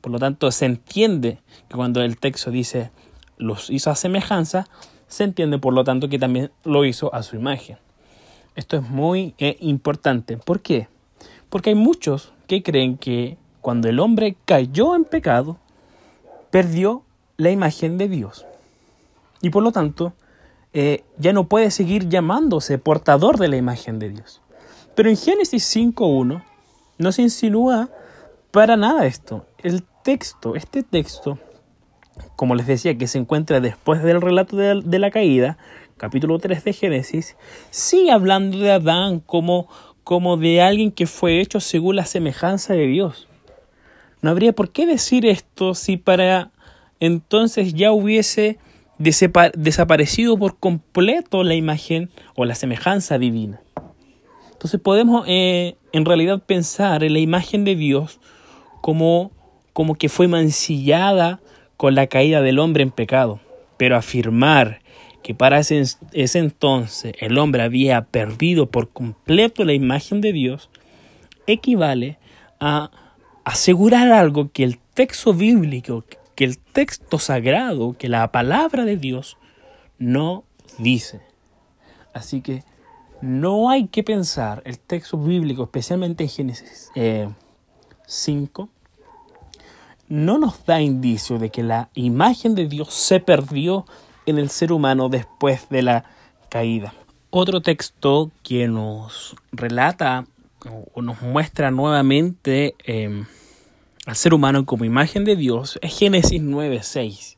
Por 0.00 0.12
lo 0.12 0.20
tanto, 0.20 0.52
se 0.52 0.66
entiende 0.66 1.40
que 1.68 1.74
cuando 1.74 2.00
el 2.00 2.16
texto 2.16 2.52
dice 2.52 2.92
los 3.38 3.70
hizo 3.70 3.90
a 3.90 3.96
semejanza, 3.96 4.68
se 5.08 5.24
entiende 5.24 5.58
por 5.58 5.74
lo 5.74 5.82
tanto 5.82 6.08
que 6.08 6.20
también 6.20 6.52
lo 6.62 6.84
hizo 6.84 7.12
a 7.12 7.24
su 7.24 7.34
imagen. 7.34 7.78
Esto 8.54 8.76
es 8.76 8.88
muy 8.88 9.34
eh, 9.38 9.56
importante. 9.58 10.36
¿Por 10.36 10.60
qué? 10.60 10.86
Porque 11.48 11.70
hay 11.70 11.76
muchos 11.76 12.32
que 12.46 12.62
creen 12.62 12.98
que 12.98 13.36
cuando 13.62 13.88
el 13.88 13.98
hombre 13.98 14.36
cayó 14.44 14.94
en 14.94 15.04
pecado, 15.04 15.58
perdió 16.50 17.02
la 17.36 17.50
imagen 17.50 17.98
de 17.98 18.08
Dios. 18.08 18.46
Y 19.40 19.50
por 19.50 19.62
lo 19.62 19.72
tanto, 19.72 20.14
eh, 20.72 21.04
ya 21.18 21.32
no 21.32 21.48
puede 21.48 21.70
seguir 21.70 22.08
llamándose 22.08 22.78
portador 22.78 23.38
de 23.38 23.48
la 23.48 23.56
imagen 23.56 23.98
de 23.98 24.10
Dios. 24.10 24.42
Pero 24.94 25.08
en 25.08 25.16
Génesis 25.16 25.76
5.1 25.76 26.42
no 26.98 27.12
se 27.12 27.22
insinúa 27.22 27.88
para 28.50 28.76
nada 28.76 29.06
esto. 29.06 29.46
El 29.62 29.84
texto, 30.02 30.56
este 30.56 30.82
texto, 30.82 31.38
como 32.36 32.54
les 32.54 32.66
decía, 32.66 32.98
que 32.98 33.06
se 33.06 33.18
encuentra 33.18 33.60
después 33.60 34.02
del 34.02 34.20
relato 34.20 34.56
de, 34.56 34.98
la 34.98 35.10
caída, 35.10 35.56
capítulo 35.96 36.38
3 36.38 36.64
de 36.64 36.72
Génesis, 36.72 37.36
sigue 37.70 38.10
hablando 38.10 38.58
de 38.58 38.72
Adán 38.72 39.20
como, 39.20 39.68
como 40.02 40.36
de 40.36 40.62
alguien 40.62 40.90
que 40.90 41.06
fue 41.06 41.40
hecho 41.40 41.60
según 41.60 41.96
la 41.96 42.04
semejanza 42.04 42.74
de 42.74 42.86
Dios. 42.86 43.27
No 44.22 44.30
habría 44.30 44.52
por 44.52 44.70
qué 44.70 44.86
decir 44.86 45.26
esto 45.26 45.74
si 45.74 45.96
para 45.96 46.50
entonces 47.00 47.74
ya 47.74 47.92
hubiese 47.92 48.58
desaparecido 48.98 50.36
por 50.36 50.58
completo 50.58 51.44
la 51.44 51.54
imagen 51.54 52.10
o 52.34 52.44
la 52.44 52.54
semejanza 52.54 53.18
divina. 53.18 53.60
Entonces 54.52 54.80
podemos 54.80 55.24
eh, 55.28 55.76
en 55.92 56.04
realidad 56.04 56.42
pensar 56.44 57.04
en 57.04 57.12
la 57.12 57.20
imagen 57.20 57.64
de 57.64 57.76
Dios 57.76 58.18
como, 58.80 59.30
como 59.72 59.94
que 59.94 60.08
fue 60.08 60.26
mancillada 60.26 61.40
con 61.76 61.94
la 61.94 62.08
caída 62.08 62.42
del 62.42 62.58
hombre 62.58 62.82
en 62.82 62.90
pecado, 62.90 63.38
pero 63.76 63.96
afirmar 63.96 64.80
que 65.22 65.34
para 65.34 65.60
ese, 65.60 65.84
entonces 66.12 67.12
el 67.20 67.38
hombre 67.38 67.62
había 67.62 68.02
perdido 68.02 68.66
por 68.70 68.88
completo 68.88 69.64
la 69.64 69.74
imagen 69.74 70.20
de 70.20 70.32
Dios, 70.32 70.70
equivale 71.46 72.18
a 72.58 72.90
asegurar 73.48 74.12
algo 74.12 74.50
que 74.52 74.62
el 74.62 74.78
texto 74.78 75.32
bíblico, 75.32 76.04
que 76.34 76.44
el 76.44 76.58
texto 76.58 77.18
sagrado, 77.18 77.96
que 77.98 78.08
la 78.08 78.30
palabra 78.30 78.84
de 78.84 78.98
Dios 78.98 79.38
no 79.98 80.44
dice. 80.76 81.22
Así 82.12 82.42
que 82.42 82.62
no 83.22 83.70
hay 83.70 83.86
que 83.86 84.02
pensar 84.02 84.60
el 84.66 84.78
texto 84.78 85.16
bíblico, 85.16 85.62
especialmente 85.62 86.24
en 86.24 86.30
Génesis 86.30 86.90
5, 88.06 88.62
eh, 88.62 88.68
no 90.08 90.36
nos 90.36 90.66
da 90.66 90.82
indicio 90.82 91.38
de 91.38 91.48
que 91.48 91.62
la 91.62 91.88
imagen 91.94 92.54
de 92.54 92.66
Dios 92.66 92.92
se 92.92 93.18
perdió 93.18 93.86
en 94.26 94.36
el 94.36 94.50
ser 94.50 94.72
humano 94.72 95.08
después 95.08 95.70
de 95.70 95.82
la 95.82 96.04
caída. 96.50 96.92
Otro 97.30 97.62
texto 97.62 98.30
que 98.42 98.68
nos 98.68 99.36
relata 99.52 100.26
o 100.92 101.00
nos 101.00 101.22
muestra 101.22 101.70
nuevamente 101.70 102.74
em, 102.84 103.26
al 104.08 104.16
ser 104.16 104.32
humano 104.32 104.64
como 104.64 104.86
imagen 104.86 105.26
de 105.26 105.36
Dios 105.36 105.78
es 105.82 105.98
Génesis 105.98 106.40
9.6. 106.40 107.36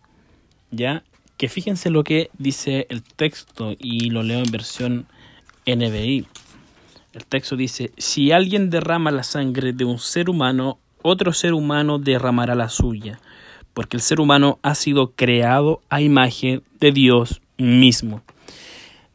¿Ya? 0.71 1.03
Que 1.37 1.49
fíjense 1.49 1.91
lo 1.91 2.05
que 2.05 2.31
dice 2.39 2.87
el 2.91 3.03
texto 3.03 3.75
y 3.77 4.11
lo 4.11 4.23
leo 4.23 4.39
en 4.39 4.53
versión 4.53 5.07
NBI. 5.67 6.29
El 7.13 7.27
texto 7.27 7.57
dice, 7.57 7.91
si 7.99 8.31
alguien 8.31 8.71
derrama 8.71 9.11
la 9.11 9.25
sangre 9.25 9.73
de 9.73 9.85
un 9.85 9.99
ser 9.99 10.31
humano 10.31 10.79
otro 11.03 11.33
ser 11.33 11.55
humano 11.55 11.99
derramará 11.99 12.55
la 12.55 12.69
suya, 12.69 13.19
porque 13.75 13.97
el 13.97 14.01
ser 14.01 14.21
humano 14.21 14.61
ha 14.63 14.77
sido 14.77 15.11
creado 15.13 15.81
a 15.89 16.01
imagen 16.01 16.63
de 16.79 16.93
Dios 16.93 17.43
mismo. 17.59 18.23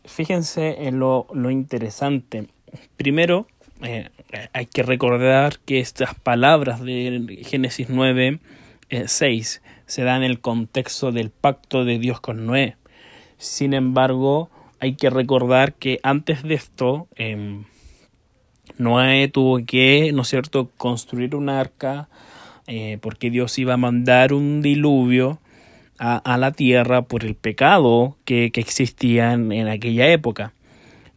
Fíjense 0.03 0.87
en 0.87 0.99
lo, 0.99 1.27
interesante. 1.49 2.49
Primero, 2.97 3.47
eh, 3.81 4.09
hay 4.53 4.65
que 4.65 4.83
recordar 4.83 5.59
que 5.59 5.79
estas 5.79 6.15
palabras 6.15 6.81
de 6.81 7.43
Génesis 7.45 7.89
9, 7.89 8.39
6 9.05 9.61
eh, 9.63 9.69
se 9.85 10.03
dan 10.03 10.23
en 10.23 10.31
el 10.31 10.39
contexto 10.39 11.11
del 11.11 11.29
pacto 11.29 11.85
de 11.85 11.99
Dios 11.99 12.19
con 12.21 12.45
Noé. 12.45 12.77
Sin 13.37 13.73
embargo, 13.73 14.49
hay 14.79 14.95
que 14.95 15.09
recordar 15.09 15.73
que 15.73 15.99
antes 16.03 16.43
de 16.43 16.55
esto, 16.55 17.07
eh, 17.15 17.63
Noé 18.77 19.27
tuvo 19.27 19.63
que, 19.65 20.11
¿no 20.13 20.23
es 20.23 20.27
cierto?, 20.27 20.69
construir 20.77 21.35
un 21.35 21.49
arca 21.49 22.09
eh, 22.67 22.97
porque 22.99 23.29
Dios 23.29 23.57
iba 23.59 23.75
a 23.75 23.77
mandar 23.77 24.33
un 24.33 24.61
diluvio 24.61 25.39
a, 25.97 26.37
la 26.37 26.51
tierra 26.51 27.03
por 27.03 27.23
el 27.23 27.35
pecado 27.35 28.17
que, 28.25 28.51
existía 28.55 29.33
en, 29.33 29.67
aquella 29.67 30.07
época. 30.07 30.53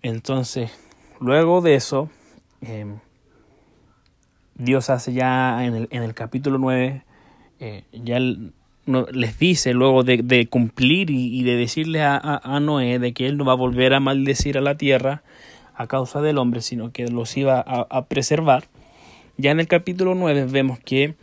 Entonces, 0.02 0.70
luego 1.20 1.60
de 1.62 1.74
eso, 1.74 2.10
em, 2.60 2.98
Dios 4.58 4.90
hace 4.90 5.12
ya 5.12 5.64
en 5.64 5.74
el, 5.74 5.88
en 5.90 6.02
el 6.02 6.14
capítulo 6.14 6.58
9, 6.58 7.02
eh, 7.60 7.84
ya 7.92 8.20
les 9.12 9.38
dice 9.38 9.74
luego 9.74 10.02
de, 10.02 10.48
cumplir 10.48 11.10
y, 11.10 11.42
de 11.42 11.56
decirle 11.56 12.02
a, 12.02 12.58
Noé 12.60 12.98
de 12.98 13.12
que 13.12 13.26
él 13.26 13.36
no 13.36 13.44
va 13.44 13.52
a 13.52 13.56
volver 13.56 13.94
a 13.94 14.00
maldecir 14.00 14.58
a 14.58 14.60
la 14.60 14.76
tierra 14.76 15.22
a 15.74 15.86
causa 15.86 16.20
del 16.22 16.38
hombre, 16.38 16.62
sino 16.62 16.90
que 16.90 17.08
los 17.08 17.36
iba 17.36 17.60
a, 17.60 18.06
preservar. 18.06 18.64
Ya 19.36 19.50
en 19.50 19.60
el 19.60 19.68
capítulo 19.68 20.14
9 20.14 20.46
vemos 20.50 20.80
que 20.80 21.14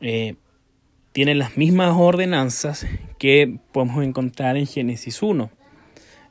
eh, 0.00 0.34
tiene 1.12 1.34
las 1.34 1.56
mismas 1.56 1.94
ordenanzas 1.96 2.86
que 3.18 3.58
podemos 3.72 4.04
encontrar 4.04 4.56
en 4.56 4.66
Génesis 4.66 5.22
1. 5.22 5.50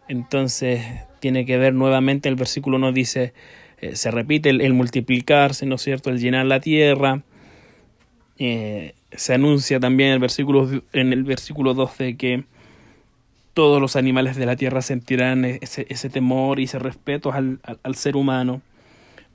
Entonces 0.07 0.85
tiene 1.19 1.45
que 1.45 1.57
ver 1.57 1.73
nuevamente 1.73 2.29
el 2.29 2.35
versículo 2.35 2.77
1 2.77 2.93
dice, 2.93 3.33
eh, 3.81 3.95
se 3.95 4.11
repite 4.11 4.49
el, 4.49 4.73
multiplicarse, 4.73 5.65
¿no 5.65 5.75
es 5.75 5.81
cierto?, 5.81 6.09
el 6.09 6.19
llenar 6.19 6.45
la 6.45 6.59
tierra. 6.59 7.23
Eh, 8.37 8.93
se 9.11 9.33
anuncia 9.33 9.79
también 9.79 10.11
el 10.11 10.19
versículo, 10.19 10.69
en 10.93 11.13
el 11.13 11.23
versículo 11.23 11.73
12 11.73 12.15
que 12.15 12.43
todos 13.53 13.81
los 13.81 13.95
animales 13.95 14.35
de 14.35 14.45
la 14.45 14.55
tierra 14.55 14.81
sentirán 14.81 15.43
ese, 15.43 15.85
ese 15.89 16.09
temor 16.09 16.59
y 16.59 16.63
ese 16.63 16.79
respeto 16.79 17.31
al, 17.31 17.59
al, 17.83 17.95
ser 17.95 18.15
humano. 18.15 18.61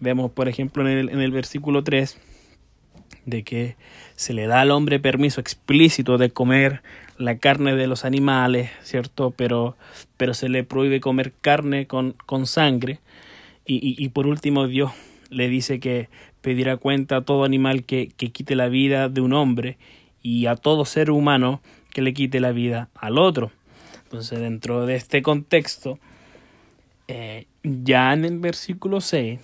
Vemos, 0.00 0.30
por 0.30 0.48
ejemplo, 0.48 0.88
en 0.88 0.96
el, 0.96 1.08
en 1.10 1.20
el 1.20 1.30
versículo 1.30 1.84
3 1.84 2.18
de 3.26 3.42
que 3.42 3.76
se 4.16 4.32
le 4.32 4.46
da 4.46 4.60
al 4.60 4.70
hombre 4.70 5.00
permiso 5.00 5.40
explícito 5.40 6.18
de 6.18 6.30
comer 6.30 6.82
la 7.18 7.38
carne 7.38 7.74
de 7.74 7.86
los 7.86 8.04
animales, 8.04 8.70
¿cierto? 8.82 9.30
Pero, 9.30 9.76
pero 10.16 10.34
se 10.34 10.48
le 10.48 10.64
prohíbe 10.64 11.00
comer 11.00 11.32
carne 11.40 11.86
con, 11.86 12.14
con 12.26 12.46
sangre. 12.46 13.00
Y, 13.66 13.76
y, 13.76 14.04
y, 14.04 14.08
por 14.10 14.26
último, 14.26 14.66
Dios 14.66 14.92
le 15.30 15.48
dice 15.48 15.80
que 15.80 16.08
pedirá 16.40 16.76
cuenta 16.76 17.16
a 17.16 17.20
todo 17.22 17.44
animal 17.44 17.84
que, 17.84 18.08
que 18.16 18.30
quite 18.30 18.54
la 18.54 18.68
vida 18.68 19.08
de 19.08 19.20
un 19.20 19.32
hombre 19.32 19.78
y 20.22 20.46
a 20.46 20.56
todo 20.56 20.84
ser 20.84 21.10
humano 21.10 21.60
que 21.92 22.02
le 22.02 22.12
quite 22.12 22.40
la 22.40 22.52
vida 22.52 22.88
al 22.94 23.18
otro. 23.18 23.52
Entonces, 24.04 24.40
dentro 24.40 24.86
de 24.86 24.96
este 24.96 25.22
contexto, 25.22 25.98
eh, 27.08 27.46
ya 27.62 28.12
en 28.12 28.24
el 28.24 28.38
versículo 28.38 29.00
6, 29.00 29.40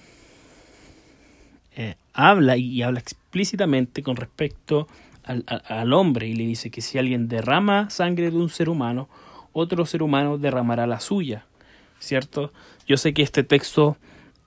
eh, 1.76 1.94
habla 2.12 2.56
y 2.56 2.82
habla 2.82 3.00
explícitamente 3.00 4.02
con 4.02 4.16
respecto 4.16 4.88
al, 5.24 5.44
al, 5.46 5.92
hombre 5.92 6.26
y 6.26 6.34
le 6.34 6.44
dice 6.44 6.70
que 6.70 6.80
si 6.80 6.98
alguien 6.98 7.28
derrama 7.28 7.90
sangre 7.90 8.30
de 8.30 8.36
un 8.36 8.48
ser 8.48 8.68
humano, 8.68 9.08
otro 9.52 9.86
ser 9.86 10.02
humano 10.02 10.38
derramará 10.38 10.86
la 10.86 11.00
suya, 11.00 11.44
¿cierto? 11.98 12.52
Yo 12.86 12.96
sé 12.96 13.14
que 13.14 13.22
este 13.22 13.44
texto, 13.44 13.96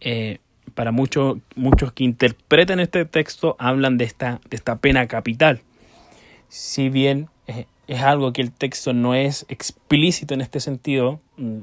eh, 0.03 0.37
para 0.75 0.91
muchos, 0.91 1.37
muchos 1.55 1.93
que 1.93 2.03
interpretan 2.03 2.79
este 2.79 3.05
texto, 3.05 3.55
hablan 3.59 3.97
de 3.97 4.05
esta, 4.05 4.41
de 4.49 4.55
esta 4.55 4.77
pena 4.77 5.07
capital. 5.07 5.61
Si 6.49 6.89
bien 6.89 7.29
es 7.87 8.01
algo 8.01 8.33
que 8.33 8.41
el 8.41 8.51
texto 8.51 8.93
no 8.93 9.15
es 9.15 9.45
explícito 9.49 10.33
en 10.33 10.41
este 10.41 10.59
sentido, 10.59 11.19
mm, 11.37 11.59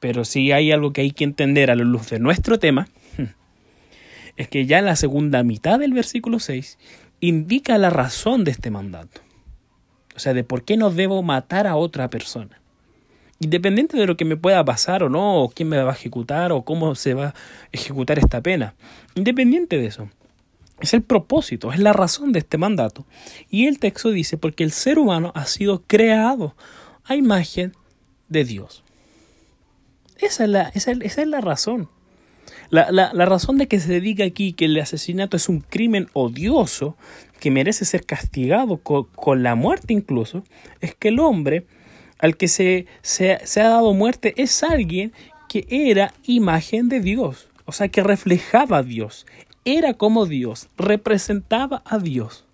pero 0.00 0.24
sí 0.24 0.52
hay 0.52 0.72
algo 0.72 0.92
que 0.92 1.02
hay 1.02 1.10
que 1.10 1.24
entender 1.24 1.70
a 1.70 1.76
la 1.76 1.84
luz 1.84 2.10
de 2.10 2.18
nuestro 2.18 2.58
tema, 2.58 2.88
es 4.36 4.48
que 4.48 4.66
ya 4.66 4.78
en 4.78 4.86
la 4.86 4.96
segunda 4.96 5.42
mitad 5.42 5.78
del 5.78 5.92
versículo 5.92 6.38
6 6.38 6.78
indica 7.20 7.78
la 7.78 7.90
razón 7.90 8.44
de 8.44 8.52
este 8.52 8.70
mandato. 8.70 9.20
O 10.14 10.20
sea, 10.20 10.34
de 10.34 10.44
por 10.44 10.64
qué 10.64 10.76
no 10.76 10.90
debo 10.90 11.22
matar 11.22 11.66
a 11.66 11.76
otra 11.76 12.10
persona. 12.10 12.60
Independiente 13.40 13.96
de 13.96 14.06
lo 14.06 14.16
que 14.16 14.24
me 14.24 14.36
pueda 14.36 14.64
pasar 14.64 15.04
o 15.04 15.08
no, 15.08 15.42
o 15.42 15.48
quién 15.48 15.68
me 15.68 15.80
va 15.80 15.92
a 15.92 15.94
ejecutar, 15.94 16.50
o 16.50 16.62
cómo 16.62 16.94
se 16.94 17.14
va 17.14 17.28
a 17.28 17.34
ejecutar 17.70 18.18
esta 18.18 18.40
pena. 18.40 18.74
Independiente 19.14 19.78
de 19.78 19.86
eso. 19.86 20.08
Es 20.80 20.94
el 20.94 21.02
propósito, 21.02 21.72
es 21.72 21.80
la 21.80 21.92
razón 21.92 22.32
de 22.32 22.40
este 22.40 22.58
mandato. 22.58 23.06
Y 23.50 23.66
el 23.66 23.78
texto 23.78 24.10
dice, 24.10 24.36
porque 24.36 24.64
el 24.64 24.72
ser 24.72 24.98
humano 24.98 25.32
ha 25.34 25.46
sido 25.46 25.82
creado 25.86 26.54
a 27.04 27.16
imagen 27.16 27.72
de 28.28 28.44
Dios. 28.44 28.84
Esa 30.18 30.44
es 30.44 30.50
la, 30.50 30.62
esa, 30.74 30.92
es 30.92 31.26
la 31.26 31.40
razón. 31.40 31.88
La, 32.70 32.90
la, 32.90 33.10
la, 33.12 33.24
razón 33.24 33.56
de 33.56 33.66
que 33.66 33.80
se 33.80 34.00
diga 34.00 34.24
aquí 34.24 34.52
que 34.52 34.66
el 34.66 34.78
asesinato 34.78 35.36
es 35.36 35.48
un 35.48 35.60
crimen 35.60 36.08
odioso 36.12 36.96
que 37.40 37.50
merece 37.50 37.84
ser 37.84 38.04
castigado 38.04 38.78
con, 38.78 39.04
con 39.04 39.42
la 39.42 39.54
muerte 39.54 39.92
incluso, 39.92 40.44
es 40.80 40.94
que 40.94 41.08
el 41.08 41.20
hombre 41.20 41.66
al 42.18 42.36
que 42.36 42.48
se, 42.48 42.86
se, 43.02 43.38
se 43.44 43.60
ha 43.60 43.68
dado 43.68 43.94
muerte 43.94 44.34
es 44.36 44.62
alguien 44.62 45.12
que 45.48 45.66
era 45.68 46.12
imagen 46.24 46.88
de 46.88 47.00
Dios, 47.00 47.48
o 47.64 47.72
sea, 47.72 47.88
que 47.88 48.02
reflejaba 48.02 48.78
a 48.78 48.82
Dios, 48.82 49.26
era 49.64 49.94
como 49.94 50.26
Dios, 50.26 50.68
representaba 50.76 51.82
a 51.84 51.98
Dios. 51.98 52.44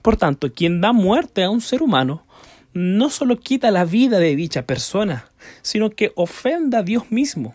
Por 0.00 0.16
tanto, 0.16 0.52
quien 0.52 0.80
da 0.80 0.92
muerte 0.92 1.42
a 1.42 1.50
un 1.50 1.60
ser 1.60 1.82
humano 1.82 2.24
no 2.72 3.10
solo 3.10 3.38
quita 3.38 3.70
la 3.70 3.84
vida 3.84 4.18
de 4.18 4.36
dicha 4.36 4.62
persona, 4.62 5.26
sino 5.62 5.90
que 5.90 6.12
ofenda 6.14 6.78
a 6.78 6.82
Dios 6.82 7.10
mismo, 7.10 7.54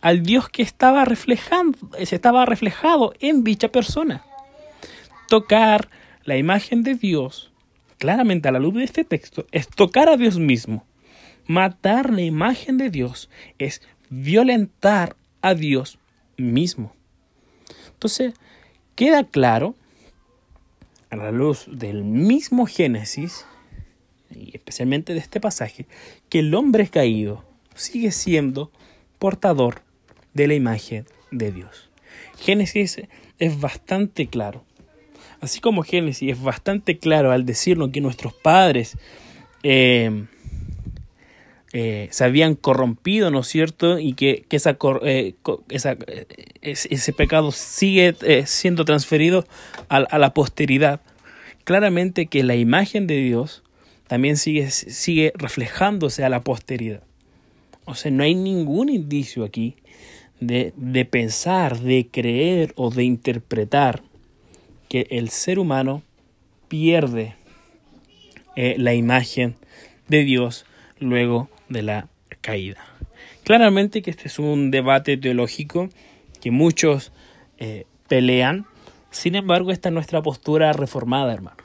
al 0.00 0.22
Dios 0.22 0.48
que 0.48 0.62
estaba 0.62 1.04
reflejando, 1.04 1.78
estaba 1.98 2.46
reflejado 2.46 3.14
en 3.20 3.42
dicha 3.42 3.68
persona. 3.68 4.24
Tocar 5.28 5.88
la 6.24 6.36
imagen 6.36 6.82
de 6.82 6.94
Dios, 6.94 7.50
claramente 7.98 8.48
a 8.48 8.52
la 8.52 8.58
luz 8.58 8.74
de 8.74 8.84
este 8.84 9.04
texto, 9.04 9.46
es 9.52 9.68
tocar 9.68 10.08
a 10.08 10.16
Dios 10.16 10.38
mismo. 10.38 10.84
Matar 11.46 12.12
la 12.12 12.22
imagen 12.22 12.76
de 12.78 12.90
Dios 12.90 13.30
es 13.58 13.82
violentar 14.10 15.16
a 15.42 15.54
Dios 15.54 15.98
mismo. 16.36 16.94
Entonces, 17.92 18.34
queda 18.94 19.24
claro, 19.24 19.74
a 21.10 21.16
la 21.16 21.30
luz 21.30 21.66
del 21.70 22.04
mismo 22.04 22.66
Génesis, 22.66 23.46
y 24.34 24.50
especialmente 24.54 25.14
de 25.14 25.20
este 25.20 25.40
pasaje, 25.40 25.86
que 26.28 26.40
el 26.40 26.54
hombre 26.54 26.88
caído 26.88 27.44
sigue 27.74 28.10
siendo 28.10 28.70
portador 29.18 29.82
de 30.34 30.48
la 30.48 30.54
imagen 30.54 31.06
de 31.30 31.52
Dios. 31.52 31.90
Génesis 32.38 33.00
es 33.38 33.60
bastante 33.60 34.26
claro. 34.26 34.64
Así 35.40 35.60
como 35.60 35.82
Génesis 35.82 36.32
es 36.32 36.42
bastante 36.42 36.98
claro 36.98 37.32
al 37.32 37.44
decirnos 37.44 37.90
que 37.90 38.00
nuestros 38.00 38.32
padres 38.32 38.96
eh, 39.62 40.26
eh, 41.78 42.08
se 42.10 42.24
habían 42.24 42.54
corrompido, 42.54 43.30
¿no 43.30 43.40
es 43.40 43.48
cierto? 43.48 43.98
Y 43.98 44.14
que, 44.14 44.46
esa, 44.50 44.78
eh, 45.02 45.34
eh, 45.44 46.36
ese 46.62 47.12
pecado 47.12 47.52
sigue 47.52 48.14
siendo 48.46 48.86
transferido 48.86 49.44
a, 49.90 50.18
la 50.18 50.32
posteridad. 50.32 51.02
Claramente 51.64 52.28
que 52.28 52.44
la 52.44 52.54
imagen 52.54 53.06
de 53.06 53.16
Dios 53.16 53.62
también 54.06 54.38
sigue, 54.38 54.70
sigue 54.70 55.32
reflejándose 55.34 56.24
a 56.24 56.30
la 56.30 56.40
posteridad. 56.40 57.02
O 57.84 57.94
sea, 57.94 58.10
no 58.10 58.22
hay 58.22 58.34
ningún 58.34 58.88
indicio 58.88 59.44
aquí 59.44 59.76
de, 60.40 60.72
de 60.76 61.04
pensar, 61.04 61.78
de 61.78 62.08
creer 62.10 62.72
o 62.76 62.90
de 62.90 63.04
interpretar 63.04 64.02
que 64.88 65.06
el 65.10 65.30
ser 65.30 65.58
humano 65.58 66.02
pierde 66.68 67.36
la 68.56 68.94
imagen 68.94 69.56
de 70.08 70.24
Dios 70.24 70.64
luego 70.98 71.48
de 71.68 71.82
la 71.82 72.08
caída. 72.40 72.78
Claramente 73.44 74.02
que 74.02 74.10
este 74.10 74.28
es 74.28 74.38
un 74.38 74.70
debate 74.70 75.16
teológico 75.16 75.88
que 76.40 76.50
muchos 76.50 77.12
eh, 77.58 77.86
pelean, 78.08 78.66
sin 79.10 79.34
embargo 79.34 79.70
esta 79.70 79.88
es 79.88 79.92
nuestra 79.94 80.22
postura 80.22 80.72
reformada, 80.72 81.32
hermanos. 81.32 81.62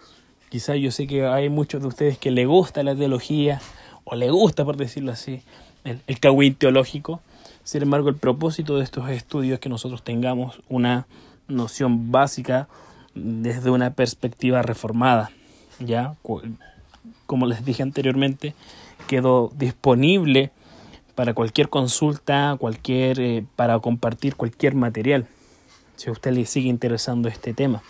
Quizás 0.50 0.78
yo 0.78 0.92
sé 0.92 1.08
que 1.08 1.26
hay 1.26 1.50
muchos 1.50 1.82
de 1.82 1.88
ustedes 1.88 2.18
que 2.18 2.30
le 2.30 2.46
gusta 2.46 2.84
la 2.84 2.96
teología, 2.96 3.62
o 4.04 4.16
le 4.16 4.30
gusta, 4.30 4.66
por 4.66 4.78
decirlo 4.78 5.12
así, 5.12 5.42
el, 5.84 6.02
el 6.08 6.56
teológico. 6.56 7.22
Sin 7.64 7.84
embargo, 7.84 8.10
el 8.10 8.16
propósito 8.16 8.78
de 8.78 8.84
estos 8.84 9.10
estudios 9.10 9.56
es 9.56 9.60
que 9.60 9.70
nosotros 9.70 10.04
tengamos 10.04 10.62
una 10.68 11.08
noción 11.48 12.12
básica 12.12 12.68
desde 13.16 13.70
una 13.70 13.94
perspectiva 13.94 14.62
reformada. 14.62 15.32
Ya, 15.80 16.16
como 17.26 17.46
les 17.46 17.66
dije 17.66 17.84
anteriormente, 17.84 18.56
quedó 19.08 19.52
disponible 19.56 20.52
para 21.16 21.34
cualquier 21.34 21.70
consulta, 21.70 22.56
cualquier 22.60 23.20
eh, 23.20 23.46
para 23.56 23.80
compartir 23.80 24.36
cualquier 24.36 24.76
material, 24.76 25.28
si 25.96 26.10
a 26.10 26.12
usted 26.14 26.32
le 26.32 26.46
sigue 26.46 26.70
interesando 26.70 27.28
este 27.30 27.54
tema. 27.54 27.84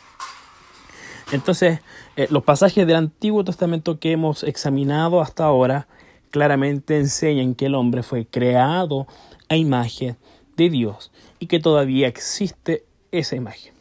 Entonces, 1.32 1.80
eh, 2.18 2.28
los 2.30 2.44
pasajes 2.44 2.86
del 2.86 2.98
Antiguo 2.98 3.44
Testamento 3.44 4.00
que 4.00 4.12
hemos 4.12 4.44
examinado 4.44 5.22
hasta 5.22 5.46
ahora 5.46 5.88
claramente 6.30 6.98
enseñan 6.98 7.56
que 7.56 7.68
el 7.68 7.76
hombre 7.76 8.04
fue 8.04 8.26
creado 8.26 9.08
a 9.48 9.56
imagen 9.56 10.18
de 10.58 10.70
Dios 10.70 11.12
y 11.40 11.48
que 11.48 11.60
todavía 11.60 12.08
existe 12.08 12.86
esa 13.12 13.36
imagen. 13.36 13.74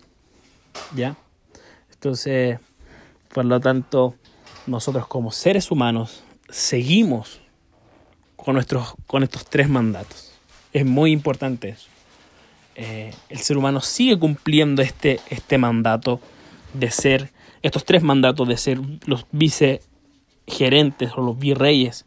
¿Ya? 0.94 1.16
Entonces, 2.01 2.59
por 3.35 3.45
lo 3.45 3.61
tanto, 3.61 4.15
nosotros 4.67 5.07
como 5.07 5.33
seres 5.33 5.71
humanos 5.71 6.23
seguimos 6.49 7.43
con, 8.37 8.55
nuestros, 8.55 8.95
con 9.07 9.23
estos 9.23 9.45
tres 9.45 9.69
mandatos. 9.69 10.33
Es 10.73 10.87
muy 10.87 11.13
importante 11.13 11.69
eso. 11.69 11.89
Eh, 12.75 13.13
el 13.29 13.39
ser 13.41 13.59
humano 13.59 13.83
sigue 13.83 14.19
cumpliendo 14.19 14.81
este, 14.81 15.21
este 15.29 15.59
mandato 15.59 16.21
de 16.73 16.91
ser, 16.91 17.33
estos 17.61 17.85
tres 17.85 18.03
mandatos 18.03 18.49
de 18.49 18.57
ser 18.57 18.81
los 19.05 19.27
vicegerentes 19.31 21.13
o 21.15 21.21
los 21.21 21.39
virreyes 21.39 22.07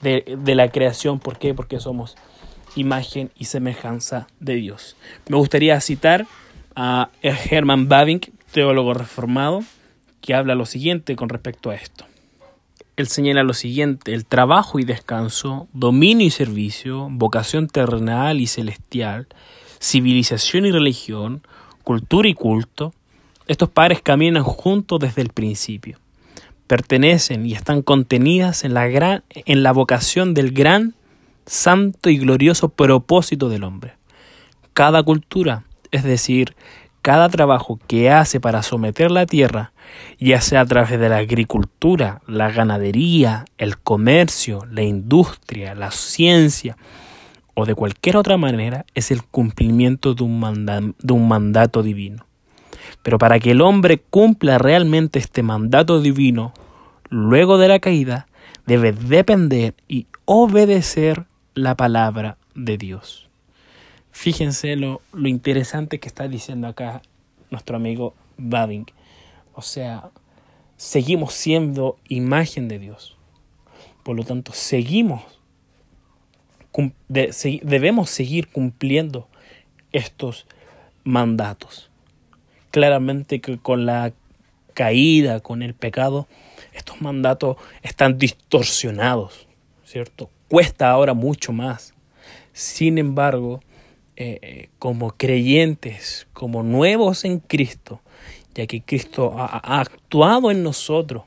de, 0.00 0.38
de 0.38 0.54
la 0.54 0.70
creación. 0.70 1.18
¿Por 1.18 1.40
qué? 1.40 1.54
Porque 1.54 1.80
somos 1.80 2.14
imagen 2.76 3.32
y 3.36 3.46
semejanza 3.46 4.28
de 4.38 4.54
Dios. 4.54 4.96
Me 5.26 5.36
gustaría 5.36 5.80
citar 5.80 6.24
a 6.76 7.10
Herman 7.20 7.88
Babink, 7.88 8.28
teólogo 8.54 8.94
reformado, 8.94 9.64
que 10.20 10.32
habla 10.32 10.54
lo 10.54 10.64
siguiente 10.64 11.16
con 11.16 11.28
respecto 11.28 11.70
a 11.70 11.74
esto. 11.74 12.06
Él 12.96 13.08
señala 13.08 13.42
lo 13.42 13.52
siguiente, 13.52 14.14
el 14.14 14.24
trabajo 14.24 14.78
y 14.78 14.84
descanso, 14.84 15.66
dominio 15.72 16.24
y 16.24 16.30
servicio, 16.30 17.08
vocación 17.10 17.66
terrenal 17.66 18.40
y 18.40 18.46
celestial, 18.46 19.26
civilización 19.80 20.66
y 20.66 20.70
religión, 20.70 21.42
cultura 21.82 22.28
y 22.28 22.34
culto, 22.34 22.94
estos 23.48 23.68
pares 23.70 24.00
caminan 24.00 24.44
juntos 24.44 25.00
desde 25.00 25.22
el 25.22 25.30
principio. 25.30 25.98
Pertenecen 26.68 27.44
y 27.46 27.54
están 27.54 27.82
contenidas 27.82 28.62
en 28.62 28.72
la, 28.72 28.86
gran, 28.86 29.24
en 29.30 29.64
la 29.64 29.72
vocación 29.72 30.32
del 30.32 30.52
gran, 30.52 30.94
santo 31.44 32.08
y 32.08 32.18
glorioso 32.18 32.68
propósito 32.68 33.48
del 33.48 33.64
hombre. 33.64 33.94
Cada 34.72 35.02
cultura, 35.02 35.64
es 35.90 36.04
decir, 36.04 36.54
cada 37.04 37.28
trabajo 37.28 37.78
que 37.86 38.10
hace 38.10 38.40
para 38.40 38.62
someter 38.62 39.10
la 39.10 39.26
tierra, 39.26 39.72
ya 40.18 40.40
sea 40.40 40.62
a 40.62 40.64
través 40.64 40.98
de 40.98 41.10
la 41.10 41.18
agricultura, 41.18 42.22
la 42.26 42.50
ganadería, 42.50 43.44
el 43.58 43.76
comercio, 43.76 44.66
la 44.70 44.80
industria, 44.80 45.74
la 45.74 45.90
ciencia 45.90 46.78
o 47.52 47.66
de 47.66 47.74
cualquier 47.74 48.16
otra 48.16 48.38
manera, 48.38 48.86
es 48.94 49.10
el 49.10 49.22
cumplimiento 49.22 50.14
de 50.14 50.24
un, 50.24 50.94
de 50.98 51.12
un 51.12 51.28
mandato 51.28 51.82
divino. 51.82 52.24
Pero 53.02 53.18
para 53.18 53.38
que 53.38 53.50
el 53.50 53.60
hombre 53.60 53.98
cumpla 53.98 54.56
realmente 54.56 55.18
este 55.18 55.42
mandato 55.42 56.00
divino, 56.00 56.54
luego 57.10 57.58
de 57.58 57.68
la 57.68 57.80
caída, 57.80 58.28
debe 58.64 58.92
depender 58.92 59.74
y 59.88 60.06
obedecer 60.24 61.26
la 61.52 61.76
palabra 61.76 62.38
de 62.54 62.78
Dios. 62.78 63.28
Fíjense 64.14 64.76
lo, 64.76 65.02
lo 65.12 65.28
interesante 65.28 65.98
que 65.98 66.06
está 66.06 66.28
diciendo 66.28 66.68
acá 66.68 67.02
nuestro 67.50 67.76
amigo 67.76 68.14
Babing. 68.38 68.86
O 69.54 69.60
sea, 69.60 70.08
seguimos 70.76 71.34
siendo 71.34 71.98
imagen 72.08 72.68
de 72.68 72.78
Dios. 72.78 73.18
Por 74.04 74.14
lo 74.14 74.22
tanto, 74.22 74.52
seguimos, 74.52 75.24
debemos 77.08 78.08
seguir 78.08 78.48
cumpliendo 78.48 79.26
estos 79.90 80.46
mandatos. 81.02 81.90
Claramente 82.70 83.40
que 83.40 83.58
con 83.58 83.84
la 83.84 84.12
caída, 84.74 85.40
con 85.40 85.60
el 85.60 85.74
pecado, 85.74 86.28
estos 86.72 87.00
mandatos 87.00 87.56
están 87.82 88.16
distorsionados, 88.16 89.48
¿cierto? 89.84 90.30
Cuesta 90.48 90.90
ahora 90.90 91.14
mucho 91.14 91.52
más. 91.52 91.94
Sin 92.52 92.98
embargo, 92.98 93.60
eh, 94.16 94.68
como 94.78 95.12
creyentes, 95.12 96.26
como 96.32 96.62
nuevos 96.62 97.24
en 97.24 97.40
Cristo, 97.40 98.00
ya 98.54 98.66
que 98.66 98.82
Cristo 98.82 99.34
ha, 99.36 99.80
actuado 99.80 100.50
en 100.50 100.62
nosotros 100.62 101.24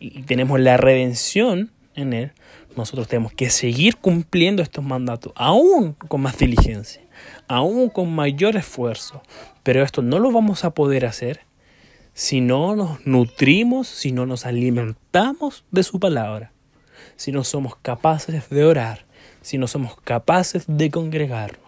y 0.00 0.22
tenemos 0.22 0.58
la 0.60 0.76
redención 0.76 1.70
en 1.94 2.12
Él, 2.12 2.32
nosotros 2.76 3.08
tenemos 3.08 3.32
que 3.32 3.50
seguir 3.50 3.96
cumpliendo 3.96 4.62
estos 4.62 4.84
mandatos, 4.84 5.32
aún 5.36 5.94
con 5.94 6.20
más 6.20 6.38
diligencia, 6.38 7.02
aún 7.48 7.88
con 7.88 8.14
mayor 8.14 8.56
esfuerzo. 8.56 9.22
Pero 9.62 9.82
esto 9.82 10.02
no 10.02 10.18
lo 10.18 10.30
vamos 10.30 10.64
a 10.64 10.70
poder 10.70 11.04
hacer 11.06 11.40
si 12.14 12.40
no 12.40 12.74
nos 12.74 13.06
nutrimos, 13.06 13.86
si 13.86 14.10
no 14.10 14.26
nos 14.26 14.44
alimentamos 14.44 15.64
de 15.70 15.84
su 15.84 16.00
palabra, 16.00 16.52
si 17.16 17.30
no 17.30 17.44
somos 17.44 17.76
capaces 17.76 18.48
de 18.50 18.64
orar, 18.64 19.06
si 19.40 19.58
no 19.58 19.68
somos 19.68 20.00
capaces 20.00 20.64
de 20.66 20.90
congregarnos. 20.90 21.67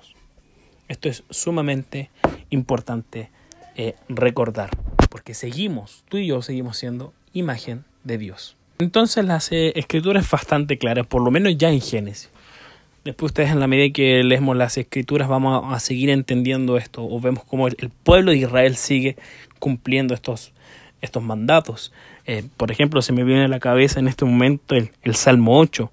Esto 0.91 1.09
es 1.09 1.23
sumamente 1.31 2.11
importante 2.51 3.31
eh, 3.77 3.95
recordar, 4.09 4.71
porque 5.09 5.35
seguimos, 5.35 6.03
tú 6.09 6.17
y 6.17 6.27
yo 6.27 6.43
seguimos 6.43 6.79
siendo 6.79 7.13
imagen 7.33 7.85
de 8.03 8.19
Dios. 8.19 8.57
Entonces 8.81 9.25
las 9.25 9.53
eh, 9.53 9.73
escrituras 9.77 10.29
bastante 10.29 10.79
claras, 10.79 11.07
por 11.07 11.23
lo 11.23 11.31
menos 11.31 11.57
ya 11.57 11.71
en 11.71 11.81
Génesis. 11.81 12.29
Después 13.05 13.31
ustedes 13.31 13.51
en 13.51 13.61
la 13.61 13.69
medida 13.69 13.93
que 13.93 14.25
leemos 14.25 14.57
las 14.57 14.79
escrituras 14.79 15.29
vamos 15.29 15.73
a, 15.73 15.79
seguir 15.79 16.11
entendiendo 16.11 16.77
esto 16.77 17.07
o 17.07 17.21
vemos 17.21 17.45
cómo 17.45 17.69
el, 17.69 17.91
pueblo 18.03 18.33
de 18.33 18.39
Israel 18.39 18.75
sigue 18.75 19.15
cumpliendo 19.61 20.13
estos, 20.13 20.53
estos 21.03 21.23
mandatos. 21.23 21.93
Eh, 22.27 22.43
por 22.57 22.73
ejemplo, 22.73 23.01
se 23.01 23.13
me 23.13 23.23
viene 23.23 23.45
a 23.45 23.49
la 23.49 23.61
cabeza 23.61 24.01
en 24.01 24.09
este 24.09 24.25
momento 24.25 24.75
el, 24.75 25.15
Salmo 25.15 25.57
8, 25.61 25.93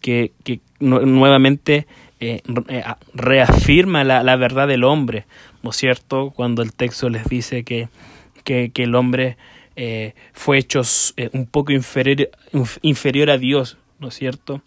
que, 0.00 0.30
que 0.44 0.60
nuevamente 0.78 1.88
eh, 2.20 2.42
eh, 2.68 2.82
reafirma 3.14 4.02
la, 4.02 4.36
verdad 4.36 4.66
del 4.66 4.82
hombre, 4.82 5.24
¿no 5.62 5.70
es 5.70 5.76
cierto? 5.76 6.32
Cuando 6.34 6.62
el 6.62 6.72
texto 6.72 7.08
les 7.08 7.24
dice 7.28 7.62
que, 7.62 7.88
que, 8.42 8.72
el 8.74 8.96
hombre 8.96 9.36
eh, 9.76 10.14
fue 10.32 10.58
hecho 10.58 10.82
un 11.32 11.46
poco 11.46 11.70
inferior, 11.70 12.30
inferior 12.82 13.30
a 13.30 13.38
Dios, 13.38 13.78
¿no 14.00 14.08
es 14.08 14.14
cierto? 14.14 14.62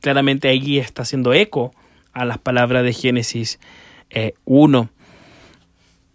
Claramente 0.00 0.48
allí 0.48 0.78
está 0.78 1.02
haciendo 1.02 1.32
eco 1.34 1.72
a 2.12 2.24
las 2.24 2.38
palabras 2.38 2.82
de 2.82 2.92
Génesis 2.92 3.60
1. 4.44 4.90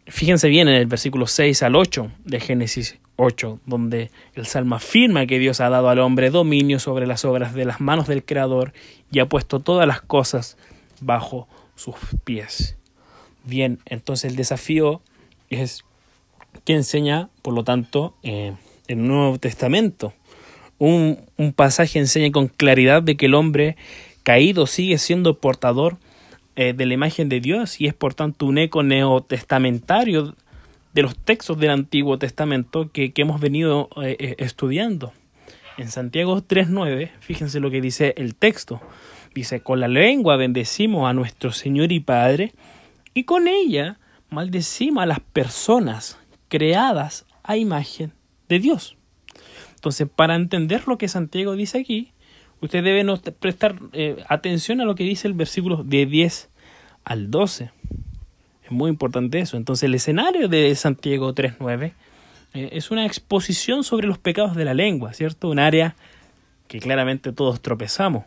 Fíjense 0.08 0.50
bien 0.50 0.68
en 0.68 0.76
el 0.76 0.86
versículo 0.86 1.28
6 1.28 1.64
al 1.64 1.78
8 1.78 2.12
de 2.26 2.40
Génesis 2.42 3.00
8, 3.16 3.62
donde 3.66 4.12
el 4.36 4.48
Salmo 4.48 4.76
afirma 4.76 5.26
que 5.28 5.40
Dios 5.40 5.62
ha 5.62 5.70
dado 5.70 5.88
al 5.88 6.00
hombre 6.00 6.30
dominio 6.30 6.80
sobre 6.80 7.08
las 7.08 7.24
obras 7.24 7.54
de 7.54 7.64
las 7.64 7.80
manos 7.80 8.08
del 8.08 8.26
Creador 8.26 8.74
y 9.12 9.20
ha 9.20 9.28
puesto 9.28 9.62
todas 9.62 9.88
las 9.88 10.02
cosas 10.02 10.58
bajo 11.06 11.48
sus 11.76 11.96
pies. 12.24 12.78
Bien, 13.44 13.80
entonces 13.86 14.32
el 14.32 14.38
desafío 14.38 15.02
es 15.50 15.84
que 16.66 16.74
enseña, 16.74 17.30
por 17.42 17.54
lo 17.54 17.64
tanto, 17.64 18.16
eh, 18.24 18.54
el 18.88 19.06
Nuevo 19.06 19.38
Testamento. 19.38 20.14
Un, 20.80 21.18
pasaje 21.56 22.00
enseña 22.00 22.32
con 22.32 22.48
claridad 22.48 23.04
de 23.04 23.16
que 23.16 23.28
el 23.28 23.36
hombre 23.36 23.78
caído 24.24 24.68
sigue 24.68 24.98
siendo 24.98 25.38
portador 25.40 25.98
eh, 26.56 26.74
de 26.74 26.86
la 26.86 26.94
imagen 26.94 27.30
de 27.30 27.40
Dios 27.40 27.80
y 27.80 27.88
es 27.88 27.94
por 27.94 28.14
tanto 28.14 28.46
un 28.46 28.58
eco 28.58 28.84
neotestamentario 28.84 30.36
de 30.94 31.02
los 31.02 31.18
textos 31.18 31.58
del 31.58 31.72
Antiguo 31.72 32.18
Testamento 32.18 32.92
que, 32.92 33.12
hemos 33.16 33.40
venido 33.42 33.90
eh, 34.02 34.36
estudiando. 34.38 35.14
En 35.78 35.90
Santiago 35.90 36.38
3.9, 36.42 37.12
fíjense 37.20 37.60
lo 37.60 37.72
que 37.72 37.82
dice 37.82 38.14
el 38.18 38.36
texto. 38.36 38.80
Dice, 39.34 39.62
con 39.62 39.80
la 39.80 39.88
lengua 39.88 40.38
bendecimos 40.38 41.10
a 41.10 41.14
nuestro 41.14 41.52
Señor 41.52 41.92
y 41.92 42.00
Padre, 42.00 42.54
y 43.14 43.24
con 43.24 43.48
ella 43.48 43.98
maldecimos 44.30 45.04
a 45.04 45.08
las 45.08 45.20
personas 45.20 46.18
creadas 46.50 47.26
a 47.44 47.58
imagen 47.58 48.14
de 48.50 48.60
Dios. 48.60 48.96
Entonces, 49.76 50.08
para 50.14 50.36
entender 50.36 50.88
lo 50.88 50.98
que 50.98 51.08
Santiago 51.08 51.56
dice 51.56 51.80
aquí, 51.80 52.12
usted 52.62 52.84
debe 52.84 53.06
prestar 53.40 53.80
eh, 53.92 54.24
atención 54.30 54.82
a 54.82 54.86
lo 54.86 54.96
que 54.96 55.04
dice 55.04 55.28
el 55.28 55.34
versículo 55.34 55.84
de 55.84 56.06
10 56.06 56.50
al 57.04 57.32
12. 57.32 57.72
Es 58.64 58.72
muy 58.72 58.90
importante 58.90 59.40
eso. 59.40 59.58
Entonces, 59.58 59.84
el 59.84 59.96
escenario 59.96 60.48
de 60.48 60.74
Santiago 60.76 61.34
3.9 61.34 61.92
eh, 62.54 62.70
es 62.72 62.92
una 62.92 63.06
exposición 63.06 63.84
sobre 63.84 64.08
los 64.08 64.20
pecados 64.20 64.56
de 64.56 64.64
la 64.64 64.74
lengua, 64.74 65.14
¿cierto? 65.14 65.50
Un 65.50 65.60
área 65.60 65.96
que 66.68 66.80
claramente 66.80 67.34
todos 67.34 67.62
tropezamos. 67.62 68.24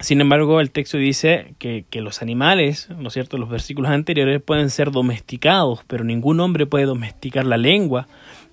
Sin 0.00 0.20
embargo, 0.20 0.60
el 0.60 0.70
texto 0.70 0.96
dice 0.96 1.54
que, 1.58 1.84
que, 1.90 2.00
los 2.00 2.22
animales, 2.22 2.88
¿no 2.96 3.08
es 3.08 3.14
cierto? 3.14 3.36
Los 3.36 3.48
versículos 3.48 3.90
anteriores 3.90 4.40
pueden 4.40 4.70
ser 4.70 4.92
domesticados, 4.92 5.80
pero 5.88 6.04
ningún 6.04 6.38
hombre 6.38 6.66
puede 6.66 6.84
domesticar 6.84 7.44
la 7.44 7.56
lengua, 7.56 8.06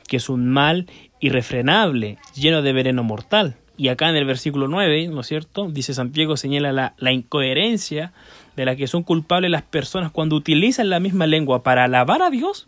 que 0.08 0.18
es 0.18 0.28
un 0.28 0.50
mal 0.50 0.88
irrefrenable, 1.20 2.18
lleno 2.34 2.64
de 2.64 2.74
veneno 2.74 3.04
mortal. 3.04 3.58
Y 3.78 3.89
acá 3.89 4.10
en 4.10 4.16
el 4.16 4.26
versículo 4.26 4.68
9, 4.68 5.08
¿no 5.10 5.22
es 5.22 5.28
cierto? 5.28 5.70
Dice 5.70 5.93
Santiago, 5.93 6.36
señala 6.36 6.72
la, 6.72 6.93
la 6.98 7.12
incoherencia 7.12 8.12
de 8.56 8.66
la 8.66 8.76
que 8.76 8.88
son 8.88 9.04
culpables 9.04 9.52
las 9.52 9.64
personas 9.64 10.12
cuando 10.12 10.36
utilizan 10.36 10.89
la 10.89 11.00
misma 11.00 11.28
lengua 11.28 11.62
para 11.62 11.84
alabar 11.84 12.22
a 12.22 12.30
Dios 12.30 12.68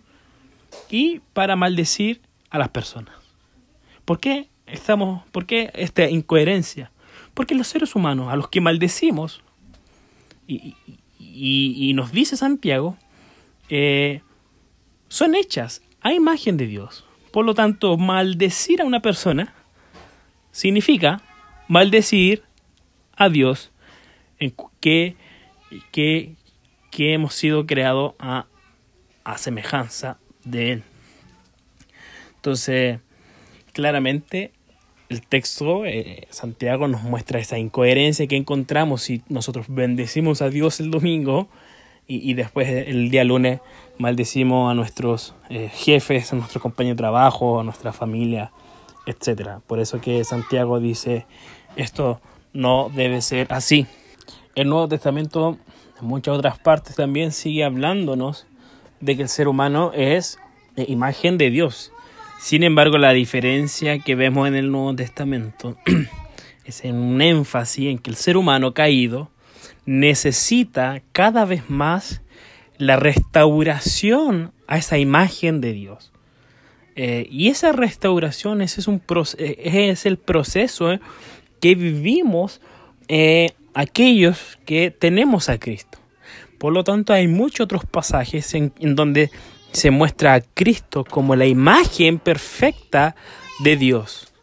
y 0.92 1.22
para 1.34 1.56
maldecir 1.56 2.22
a 2.50 2.60
las 2.60 2.70
personas. 2.70 3.16
¿Por 4.06 4.20
qué 4.20 4.50
estamos, 4.68 5.26
por 5.32 5.46
qué 5.46 5.72
esta 5.74 6.10
incoherencia? 6.10 6.92
Porque 7.38 7.54
los 7.54 7.68
seres 7.68 7.94
humanos, 7.94 8.34
a 8.34 8.36
los 8.36 8.50
que 8.50 8.62
maldecimos, 8.62 9.44
y, 10.48 11.94
nos 11.94 12.12
dice 12.12 12.36
Santiago, 12.36 12.98
eh, 13.70 14.22
son 15.08 15.36
hechas 15.36 15.84
a 16.02 16.14
imagen 16.14 16.58
de 16.58 16.66
Dios. 16.66 17.06
Por 17.32 17.46
lo 17.46 17.54
tanto, 17.54 17.96
maldecir 17.96 18.82
a 18.82 18.86
una 18.86 19.04
persona 19.04 19.54
significa 20.52 21.22
maldecir 21.68 22.42
a 23.16 23.30
Dios 23.30 23.70
en 24.40 24.52
que, 24.80 25.16
que, 25.92 26.34
que 26.90 27.14
hemos 27.14 27.36
sido 27.36 27.68
creados 27.68 28.16
a, 28.18 28.48
a 29.24 29.38
semejanza 29.38 30.18
de 30.44 30.72
Él. 30.72 30.84
Entonces, 32.38 33.00
claramente 33.74 34.54
el 35.10 35.22
texto, 35.22 35.86
eh, 35.86 36.28
Santiago 36.30 36.88
nos 36.88 37.04
muestra 37.04 37.40
esa 37.40 37.58
incoherencia 37.58 38.28
que 38.28 38.36
encontramos 38.36 39.04
si 39.04 39.22
nosotros 39.30 39.68
bendecimos 39.70 40.42
a 40.42 40.50
Dios 40.50 40.80
el 40.80 40.92
domingo 40.92 41.48
y, 42.08 42.30
y 42.30 42.34
después 42.34 42.68
el 42.70 43.10
día 43.10 43.24
lunes 43.24 43.62
maldecimos 43.98 44.72
a 44.72 44.74
nuestros 44.74 45.34
eh, 45.50 45.70
jefes, 45.74 46.32
a 46.32 46.36
nuestros 46.36 46.62
compañeros 46.62 46.98
de 46.98 47.02
trabajo, 47.02 47.60
a 47.60 47.64
nuestra 47.64 47.94
familia, 47.94 48.52
etc. 49.06 49.60
Por 49.66 49.80
eso 49.80 50.02
que 50.02 50.24
Santiago 50.24 50.80
dice, 50.80 51.26
esto 51.76 52.20
no 52.54 52.90
debe 52.94 53.22
ser 53.22 53.48
así. 53.52 53.88
El 54.56 54.70
Nuevo 54.70 54.88
Testamento, 54.88 55.58
en 56.02 56.08
muchas 56.08 56.38
otras 56.38 56.60
partes 56.60 56.96
también 56.96 57.32
sigue 57.32 57.64
hablándonos 57.64 58.48
de 59.00 59.16
que 59.16 59.22
el 59.24 59.30
ser 59.30 59.48
humano 59.48 59.92
es 59.94 60.40
imagen 60.76 61.38
de 61.38 61.50
Dios. 61.50 61.92
Sin 62.40 62.64
embargo, 62.64 62.98
la 62.98 63.14
diferencia 63.14 64.00
que 64.00 64.16
vemos 64.16 64.48
en 64.48 64.56
el 64.56 64.72
Nuevo 64.72 64.96
Testamento 64.96 65.76
es 66.66 66.86
en 66.86 66.96
un 66.96 67.22
énfasis 67.22 67.88
en 67.88 67.98
que 67.98 68.12
el 68.12 68.16
ser 68.16 68.38
humano 68.38 68.74
caído 68.74 69.32
necesita 69.86 71.02
cada 71.14 71.46
vez 71.46 71.70
más 71.70 72.22
la 72.78 72.96
restauración 72.96 74.52
a 74.68 74.78
esa 74.78 74.98
imagen 75.00 75.62
de 75.62 75.74
Dios. 75.74 76.12
Eh, 76.96 77.28
y 77.30 77.50
esa 77.50 77.72
restauración 77.72 78.62
ese 78.62 78.82
es, 78.82 78.88
un 78.88 79.02
eh, 79.38 79.90
es 79.92 80.06
el 80.06 80.18
proceso 80.18 80.92
eh, 80.92 81.00
que 81.60 81.76
vivimos 81.76 82.62
aquellos 83.74 84.60
que 84.66 84.92
tenemos 84.92 85.50
a 85.50 85.60
Cristo. 85.60 85.98
Por 86.58 86.74
lo 86.74 86.84
tanto, 86.84 87.14
hay 87.14 87.28
muchos 87.28 87.66
otros 87.66 87.86
pasajes 87.86 88.54
en 88.54 88.72
donde 88.96 89.32
se 89.72 89.92
muestra 89.92 90.34
a 90.36 90.42
Cristo 90.42 91.04
como 91.04 91.36
la 91.36 91.46
imagen 91.46 92.20
perfecta 92.20 93.16
de 93.60 93.78
Dios. 93.78 94.34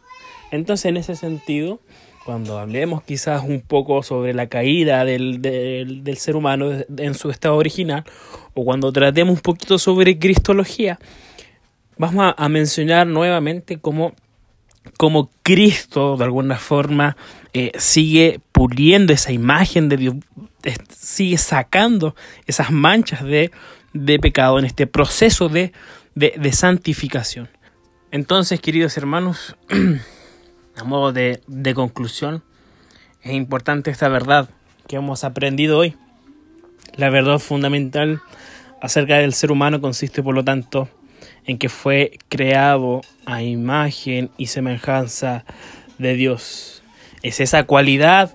Entonces, 0.50 0.86
en 0.86 0.96
ese 0.96 1.16
sentido, 1.16 1.80
cuando 2.24 2.58
hablemos 2.58 3.02
quizás 3.02 3.42
un 3.44 3.60
poco 3.60 4.02
sobre 4.02 4.32
la 4.32 4.48
caída 4.48 5.04
del, 5.04 5.42
del, 5.42 6.16
ser 6.16 6.36
humano 6.36 6.70
en 6.96 7.14
su 7.14 7.30
estado 7.30 7.56
original, 7.56 8.04
o 8.54 8.64
cuando 8.64 8.92
tratemos 8.92 9.36
un 9.36 9.42
poquito 9.42 9.78
sobre 9.78 10.18
cristología, 10.18 10.98
vamos 11.98 12.24
a, 12.24 12.42
a 12.42 12.48
mencionar 12.48 13.06
nuevamente 13.06 13.78
cómo, 13.78 14.14
cómo, 14.96 15.30
Cristo 15.42 16.16
de 16.16 16.24
alguna 16.24 16.56
forma 16.56 17.16
eh, 17.52 17.72
sigue 17.78 18.40
puliendo 18.52 19.12
esa 19.12 19.32
imagen 19.32 19.88
de 19.88 19.96
Dios, 19.98 20.14
sigue 20.96 21.36
sacando 21.36 22.16
esas 22.46 22.70
manchas 22.70 23.22
de, 23.22 23.50
de 23.94 24.18
pecado 24.18 24.58
en 24.58 24.66
este 24.66 24.86
proceso 24.86 25.48
de, 25.48 25.72
de, 26.14 26.52
santificación. 26.52 27.48
Entonces, 28.10 28.60
queridos 28.60 28.98
hermanos, 28.98 29.56
a 30.76 30.84
modo 30.84 31.12
de, 31.12 31.40
conclusión, 31.74 32.42
es 33.22 33.32
importante 33.32 33.90
esta 33.90 34.08
verdad 34.08 34.50
que 34.86 34.96
hemos 34.96 35.24
aprendido 35.24 35.78
hoy. 35.78 35.96
La 36.96 37.08
verdad 37.08 37.38
fundamental 37.38 38.20
acerca 38.82 39.18
del 39.18 39.32
ser 39.32 39.50
humano 39.50 39.80
consiste, 39.80 40.22
por 40.22 40.34
lo 40.34 40.44
tanto, 40.44 40.88
en 41.46 41.56
que 41.56 41.68
fue 41.68 42.18
creado 42.28 43.00
a 43.24 43.42
imagen 43.42 44.30
y 44.36 44.48
semejanza 44.48 45.44
de 45.98 46.14
Dios. 46.14 46.82
Es 47.22 47.40
esa 47.40 47.64
cualidad 47.64 48.34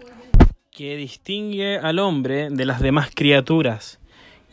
que 0.71 0.95
distingue 0.95 1.77
al 1.77 1.99
hombre 1.99 2.49
de 2.49 2.65
las 2.65 2.79
demás 2.79 3.09
criaturas 3.13 3.98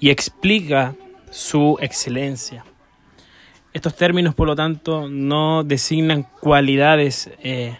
y 0.01 0.11
explica 0.11 0.95
su 1.31 1.79
excelencia. 1.81 2.65
Estos 3.73 3.95
términos, 3.95 4.35
por 4.35 4.47
lo 4.47 4.57
tanto, 4.57 5.09
no 5.09 5.63
designan 5.63 6.27
cualidades 6.41 7.31
eh, 7.43 7.77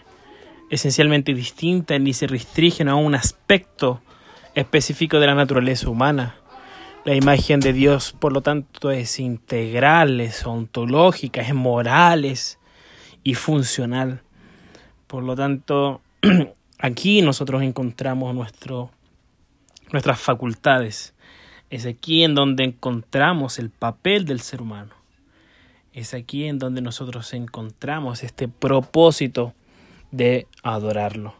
esencialmente 0.69 1.33
distintas 1.33 1.99
ni 1.99 2.13
se 2.13 2.27
restringen 2.27 2.89
a 2.89 2.95
un 2.95 3.15
aspecto 3.15 4.01
específico 4.53 5.19
de 5.19 5.27
la 5.27 5.35
naturaleza 5.35 5.89
humana. 5.89 6.35
La 7.05 7.15
imagen 7.15 7.59
de 7.61 7.73
Dios, 7.73 8.11
por 8.11 8.33
lo 8.33 8.41
tanto, 8.41 8.91
es 8.91 9.19
integral, 9.19 10.19
es 10.19 10.45
ontológica, 10.45 11.41
es 11.41 11.53
moral 11.53 12.25
es 12.25 12.59
y 13.23 13.33
funcional. 13.33 14.21
Por 15.07 15.23
lo 15.23 15.35
tanto, 15.35 16.01
aquí 16.79 17.21
nosotros 17.21 17.61
encontramos 17.63 18.35
nuestro, 18.35 18.91
nuestras 19.91 20.19
facultades. 20.19 21.13
Es 21.69 21.85
aquí 21.85 22.23
en 22.23 22.35
donde 22.35 22.63
encontramos 22.63 23.59
el 23.59 23.69
papel 23.69 24.25
del 24.25 24.39
ser 24.39 24.61
humano. 24.61 24.93
Es 25.93 26.13
aquí 26.13 26.45
en 26.45 26.59
donde 26.59 26.81
nosotros 26.81 27.33
encontramos 27.33 28.23
este 28.23 28.47
propósito 28.47 29.53
de 30.11 30.47
adorarlo. 30.63 31.33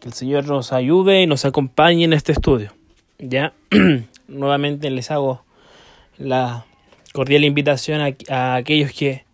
Que 0.00 0.08
el 0.08 0.14
Señor 0.14 0.46
nos 0.46 0.72
ayude 0.72 1.22
y 1.22 1.26
nos 1.26 1.44
acompañe 1.44 2.04
en 2.04 2.12
este 2.12 2.32
estudio. 2.32 2.72
Ya, 3.18 3.52
nuevamente 4.28 4.90
les 4.90 5.10
hago 5.10 5.44
la 6.18 6.64
cordial 7.12 7.44
invitación 7.44 8.14
a, 8.28 8.54
aquellos 8.54 8.92
que 8.92 9.24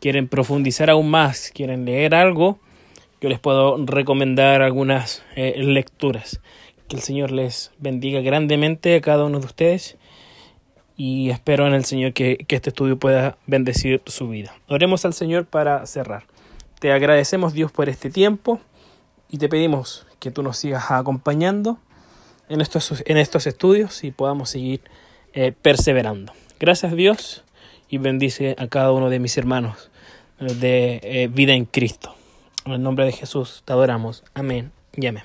quieren 0.00 0.28
profundizar 0.28 0.90
aún 0.90 1.10
más, 1.10 1.50
quieren 1.54 1.84
leer 1.84 2.14
algo, 2.14 2.58
yo 3.20 3.28
les 3.28 3.38
puedo 3.38 3.76
recomendar 3.86 4.62
algunas 4.62 5.24
eh, 5.36 5.54
lecturas. 5.62 6.40
Que 6.92 6.96
el 6.96 7.02
Señor 7.02 7.30
les 7.30 7.70
bendiga 7.78 8.20
grandemente 8.20 8.94
a 8.96 9.00
cada 9.00 9.24
uno 9.24 9.40
de 9.40 9.46
ustedes 9.46 9.96
y 10.94 11.30
espero 11.30 11.66
en 11.66 11.72
el 11.72 11.86
Señor 11.86 12.12
que, 12.12 12.44
este 12.46 12.68
estudio 12.68 12.98
pueda 12.98 13.38
bendecir 13.46 14.02
su 14.04 14.28
vida. 14.28 14.52
Oremos 14.68 15.06
al 15.06 15.14
Señor 15.14 15.46
para 15.46 15.86
cerrar. 15.86 16.24
Te 16.80 16.92
agradecemos 16.92 17.54
Dios 17.54 17.72
por 17.72 17.88
este 17.88 18.10
tiempo 18.10 18.60
y 19.30 19.38
te 19.38 19.48
pedimos 19.48 20.06
que 20.18 20.30
tú 20.30 20.42
nos 20.42 20.58
sigas 20.58 20.90
acompañando 20.90 21.78
en 22.50 22.60
estos, 22.60 23.02
en 23.06 23.16
estos 23.16 23.46
estudios 23.46 24.04
y 24.04 24.10
podamos 24.10 24.50
seguir 24.50 24.82
eh, 25.32 25.50
perseverando. 25.62 26.34
Gracias 26.60 26.94
Dios 26.94 27.42
y 27.88 27.96
bendice 27.96 28.54
a 28.58 28.66
cada 28.66 28.92
uno 28.92 29.08
de 29.08 29.18
mis 29.18 29.38
hermanos 29.38 29.90
de 30.38 31.00
eh, 31.02 31.30
vida 31.32 31.54
en 31.54 31.64
Cristo. 31.64 32.14
En 32.66 32.72
el 32.72 32.82
nombre 32.82 33.06
de 33.06 33.12
Jesús 33.12 33.62
te 33.64 33.72
adoramos. 33.72 34.24
Amén 34.34 34.72
y 34.94 35.06
amén. 35.06 35.20